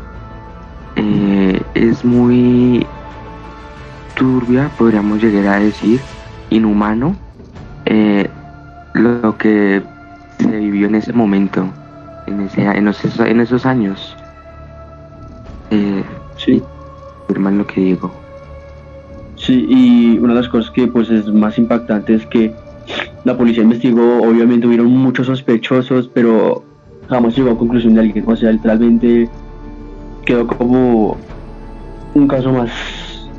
Eh, 0.97 1.63
es 1.75 2.05
muy 2.05 2.87
turbia, 4.15 4.69
podríamos 4.77 5.23
llegar 5.23 5.47
a 5.47 5.61
decir, 5.61 6.01
inhumano, 6.51 7.17
eh, 7.87 8.29
lo 8.93 9.39
que 9.39 9.83
se 10.39 10.51
vivió 10.59 10.89
en 10.89 10.97
ese 10.97 11.13
momento, 11.13 11.67
en, 12.27 12.41
ese, 12.43 12.63
en, 12.63 12.89
esos, 12.89 13.19
en 13.21 13.41
esos 13.41 13.65
años. 13.65 14.17
Eh, 15.71 16.05
sí. 16.37 16.63
Afirman 17.25 17.59
lo 17.59 17.67
que 17.67 17.81
digo. 17.81 18.13
Sí, 19.41 19.67
y 19.69 20.19
una 20.19 20.35
de 20.35 20.41
las 20.41 20.49
cosas 20.51 20.71
que 20.71 20.87
pues 20.87 21.09
es 21.09 21.27
más 21.33 21.57
impactante 21.57 22.15
es 22.15 22.27
que 22.27 22.53
la 23.25 23.37
policía 23.37 23.63
investigó, 23.63 24.23
obviamente 24.23 24.67
hubieron 24.67 24.89
muchos 24.89 25.29
sospechosos, 25.29 26.11
pero 26.13 26.63
jamás 27.09 27.35
llegó 27.37 27.51
a 27.51 27.59
conclusión 27.59 27.95
de 27.95 28.01
alguien, 28.01 28.25
o 28.27 28.37
sea, 28.37 28.53
literalmente 28.53 29.29
quedó 30.27 30.47
como 30.47 31.17
un 32.15 32.29
caso 32.29 32.53
más, 32.53 32.71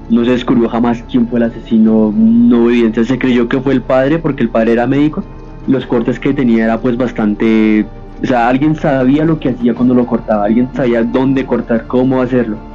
no 0.10 0.26
se 0.26 0.32
descubrió 0.32 0.70
jamás 0.70 1.04
quién 1.10 1.28
fue 1.28 1.38
el 1.38 1.44
asesino, 1.46 2.12
no 2.16 2.70
evidencia, 2.70 3.04
se 3.04 3.20
creyó 3.20 3.48
que 3.48 3.60
fue 3.60 3.74
el 3.74 3.82
padre 3.82 4.18
porque 4.18 4.42
el 4.42 4.50
padre 4.50 4.74
era 4.74 4.88
médico, 4.88 5.24
los 5.68 5.86
cortes 5.86 6.20
que 6.20 6.34
tenía 6.34 6.64
era 6.64 6.80
pues 6.80 6.98
bastante, 6.98 7.86
o 8.24 8.26
sea, 8.26 8.48
alguien 8.48 8.76
sabía 8.76 9.24
lo 9.24 9.40
que 9.40 9.50
hacía 9.50 9.76
cuando 9.76 9.94
lo 9.94 10.08
cortaba, 10.08 10.46
alguien 10.46 10.68
sabía 10.74 11.04
dónde 11.04 11.46
cortar, 11.46 11.86
cómo 11.86 12.22
hacerlo 12.22 12.71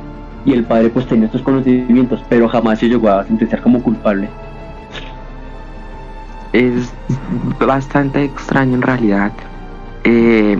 y 0.46 0.52
el 0.52 0.64
padre 0.64 0.88
pues 0.90 1.06
tenía 1.06 1.26
estos 1.26 1.42
conocimientos, 1.42 2.22
pero 2.28 2.48
jamás 2.48 2.78
se 2.78 2.88
llegó 2.88 3.10
a 3.10 3.24
sentenciar 3.24 3.60
como 3.60 3.82
culpable. 3.82 4.28
Es 6.52 6.92
bastante 7.58 8.24
extraño 8.24 8.76
en 8.76 8.82
realidad 8.82 9.32
eh, 10.04 10.56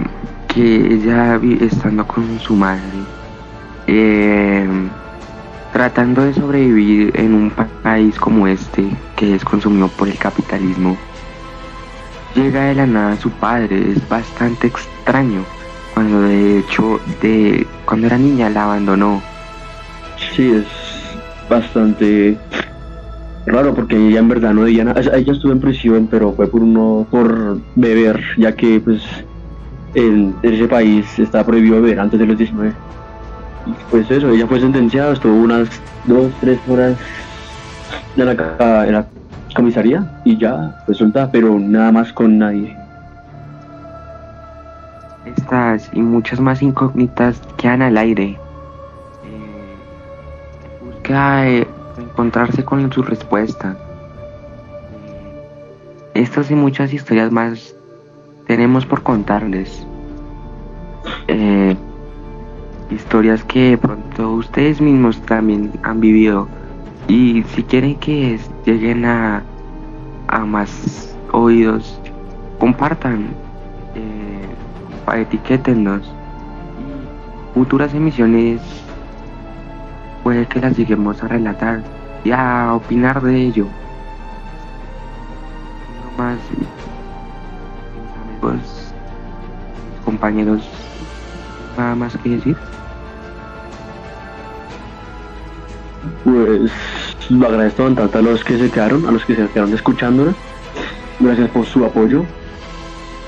que 0.49 0.95
ella 0.95 1.41
estando 1.61 2.05
con 2.05 2.39
su 2.41 2.57
madre, 2.57 2.83
eh, 3.87 4.69
tratando 5.73 6.25
de 6.25 6.35
sobrevivir 6.35 7.13
en 7.15 7.33
un 7.33 7.51
país 7.83 8.19
como 8.19 8.49
este 8.49 8.85
que 9.15 9.37
es 9.37 9.45
consumido 9.45 9.87
por 9.89 10.09
el 10.09 10.19
capitalismo, 10.19 10.97
llega 12.35 12.65
de 12.65 12.75
la 12.75 12.87
nada 12.87 13.17
su 13.17 13.31
padre, 13.31 13.93
es 13.93 14.09
bastante 14.09 14.67
extraño 14.67 15.45
cuando 15.95 16.23
de 16.23 16.59
hecho 16.59 17.01
de 17.23 17.67
cuando 17.85 18.09
era 18.09 18.19
niña 18.19 18.51
la 18.51 18.65
abandonó 18.65 19.23
Sí, 20.17 20.53
es 20.53 20.67
bastante 21.49 22.37
raro 23.47 23.75
porque 23.75 23.97
ella 23.97 24.19
en 24.19 24.29
verdad 24.29 24.53
no 24.53 24.65
debía 24.65 24.85
nada. 24.85 25.01
Ella 25.01 25.33
estuvo 25.33 25.53
en 25.53 25.61
prisión, 25.61 26.09
pero 26.11 26.33
fue 26.33 26.47
por 26.47 26.63
uno 26.63 27.07
por 27.11 27.59
beber, 27.75 28.23
ya 28.37 28.53
que 28.53 28.81
pues 28.81 29.03
en 29.95 30.35
ese 30.43 30.69
país 30.69 31.19
está 31.19 31.45
prohibido 31.45 31.81
beber 31.81 32.01
antes 32.01 32.19
de 32.19 32.27
los 32.27 32.39
19. 32.39 32.73
Y 33.67 33.71
pues 33.91 34.11
eso, 34.11 34.31
ella 34.31 34.47
fue 34.47 34.61
sentenciada, 34.61 35.13
estuvo 35.13 35.35
unas 35.35 35.69
dos, 36.05 36.33
tres 36.41 36.59
horas 36.69 36.97
en 38.17 38.27
la, 38.27 38.87
en 38.87 38.93
la 38.93 39.07
comisaría 39.55 40.07
y 40.25 40.37
ya 40.37 40.77
fue 40.85 40.95
soltada, 40.95 41.31
pero 41.31 41.59
nada 41.59 41.91
más 41.93 42.13
con 42.13 42.39
nadie. 42.39 42.77
Estas 45.25 45.91
y 45.93 46.01
muchas 46.01 46.39
más 46.39 46.63
incógnitas 46.63 47.41
quedan 47.57 47.83
al 47.83 47.97
aire 47.97 48.39
encontrarse 51.09 52.65
con 52.65 52.91
su 52.93 53.03
respuesta. 53.03 53.77
Estas 56.15 56.51
y 56.51 56.55
muchas 56.55 56.93
historias 56.93 57.31
más 57.31 57.75
tenemos 58.47 58.87
por 58.87 59.03
contarles. 59.03 59.87
Eh, 61.29 61.77
historias 62.91 63.45
que 63.45 63.79
pronto 63.81 64.33
ustedes 64.33 64.81
mismos 64.81 65.21
también 65.23 65.73
han 65.83 66.01
vivido. 66.01 66.49
Y 67.09 67.45
si 67.55 67.63
quieren 67.63 67.97
que 67.97 68.39
lleguen 68.65 69.05
a, 69.05 69.43
a 70.29 70.45
más 70.45 71.17
oídos, 71.33 72.01
compartan, 72.59 73.29
eh, 73.95 75.21
etiquétennos. 75.21 76.03
Futuras 77.55 77.95
emisiones 77.95 78.61
puede 80.27 80.45
que 80.47 80.61
las 80.61 80.77
lleguemos 80.77 81.23
a 81.23 81.29
relatar 81.29 81.81
y 82.25 82.33
a 82.33 82.73
opinar 82.75 83.23
de 83.23 83.43
ello. 83.43 83.69
No 86.03 86.19
más, 86.25 86.37
amigos, 88.43 88.93
compañeros, 90.05 90.69
nada 91.79 91.95
más 91.95 92.17
que 92.17 92.31
decir. 92.31 92.57
Pues 96.25 96.73
lo 97.31 97.47
agradezco 97.47 97.85
tanto 97.93 98.19
a 98.19 98.23
los 98.23 98.43
que 98.43 98.59
se 98.59 98.69
quedaron, 98.69 99.07
a 99.07 99.13
los 99.13 99.25
que 99.25 99.37
se 99.37 99.47
quedaron 99.47 99.73
escuchándonos. 99.75 100.35
Gracias 101.21 101.49
por 101.51 101.67
su 101.67 101.85
apoyo 101.85 102.25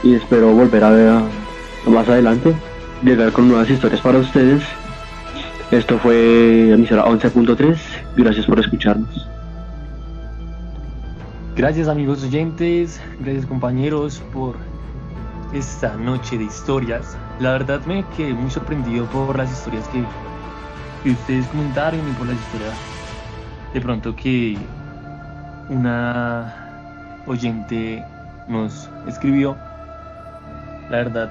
y 0.02 0.14
espero 0.14 0.50
volver 0.50 0.82
a 0.82 0.90
ver 0.90 1.20
más 1.86 2.08
adelante, 2.08 2.56
llegar 3.04 3.30
con 3.30 3.46
nuevas 3.46 3.70
historias 3.70 4.00
para 4.00 4.18
ustedes. 4.18 4.64
Esto 5.70 5.98
fue 5.98 6.72
emisora 6.72 7.04
11.3. 7.04 7.78
Gracias 8.16 8.46
por 8.46 8.58
escucharnos. 8.58 9.28
Gracias 11.54 11.88
amigos 11.88 12.22
oyentes, 12.24 13.00
gracias 13.20 13.44
compañeros 13.44 14.22
por 14.32 14.56
esta 15.52 15.94
noche 15.96 16.38
de 16.38 16.44
historias. 16.44 17.18
La 17.38 17.52
verdad 17.52 17.84
me 17.84 18.02
quedé 18.16 18.32
muy 18.32 18.50
sorprendido 18.50 19.04
por 19.06 19.36
las 19.36 19.52
historias 19.52 19.86
que, 19.88 20.02
que 21.02 21.10
ustedes 21.10 21.46
comentaron 21.48 22.00
y 22.08 22.12
por 22.12 22.28
las 22.28 22.36
historias 22.36 22.74
de 23.74 23.80
pronto 23.80 24.16
que 24.16 24.56
una 25.68 27.20
oyente 27.26 28.02
nos 28.48 28.88
escribió. 29.06 29.56
La 30.90 30.98
verdad 30.98 31.30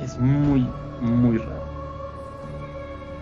es 0.00 0.16
muy, 0.18 0.68
muy 1.00 1.38
raro. 1.38 1.55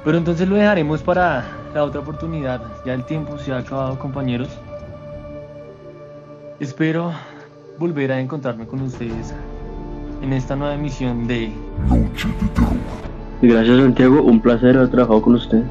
Pero 0.05 0.19
entonces 0.19 0.49
lo 0.49 0.57
dejaremos 0.57 1.03
para 1.03 1.45
la 1.75 1.83
otra 1.83 2.01
oportunidad. 2.01 2.63
Ya 2.85 2.95
el 2.95 3.05
tiempo 3.05 3.39
se 3.39 3.53
ha 3.53 3.59
acabado, 3.59 3.99
compañeros. 3.99 4.49
Espero 6.61 7.13
volver 7.79 8.13
a 8.13 8.21
encontrarme 8.21 8.67
con 8.67 8.81
ustedes 8.83 9.35
en 10.23 10.33
esta 10.33 10.55
nueva 10.55 10.75
emisión 10.75 11.27
de 11.27 11.53
Noche 11.89 12.29
de 12.29 12.49
Terror. 12.49 12.73
Gracias 13.43 13.79
Santiago, 13.79 14.23
un 14.23 14.41
placer 14.41 14.77
haber 14.77 14.91
trabajado 14.91 15.23
con 15.23 15.35
usted. 15.35 15.63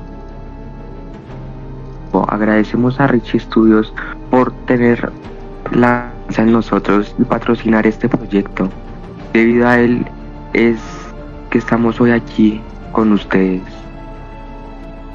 Agradecemos 2.28 3.00
a 3.00 3.08
Richie 3.08 3.40
Studios 3.40 3.94
por 4.30 4.52
tener 4.66 5.12
la 5.72 6.12
confianza 6.28 6.42
en 6.42 6.52
nosotros 6.52 7.16
y 7.20 7.24
patrocinar 7.24 7.86
este 7.86 8.10
proyecto. 8.10 8.70
Debido 9.34 9.68
a 9.68 9.80
él 9.80 10.06
es 10.54 10.80
que 11.50 11.58
estamos 11.60 12.00
hoy 12.02 12.12
aquí 12.12 12.62
con 12.92 13.12
ustedes. 13.12 13.62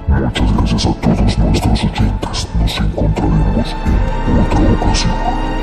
Muchas 0.09 0.57
gracias 0.57 0.87
a 0.87 0.95
todos 0.95 1.39
nuestros 1.39 1.85
oyentes. 1.85 2.49
Nos 2.59 2.81
encontraremos 2.81 3.77
en 4.27 4.41
otra 4.41 4.73
ocasión. 4.73 5.58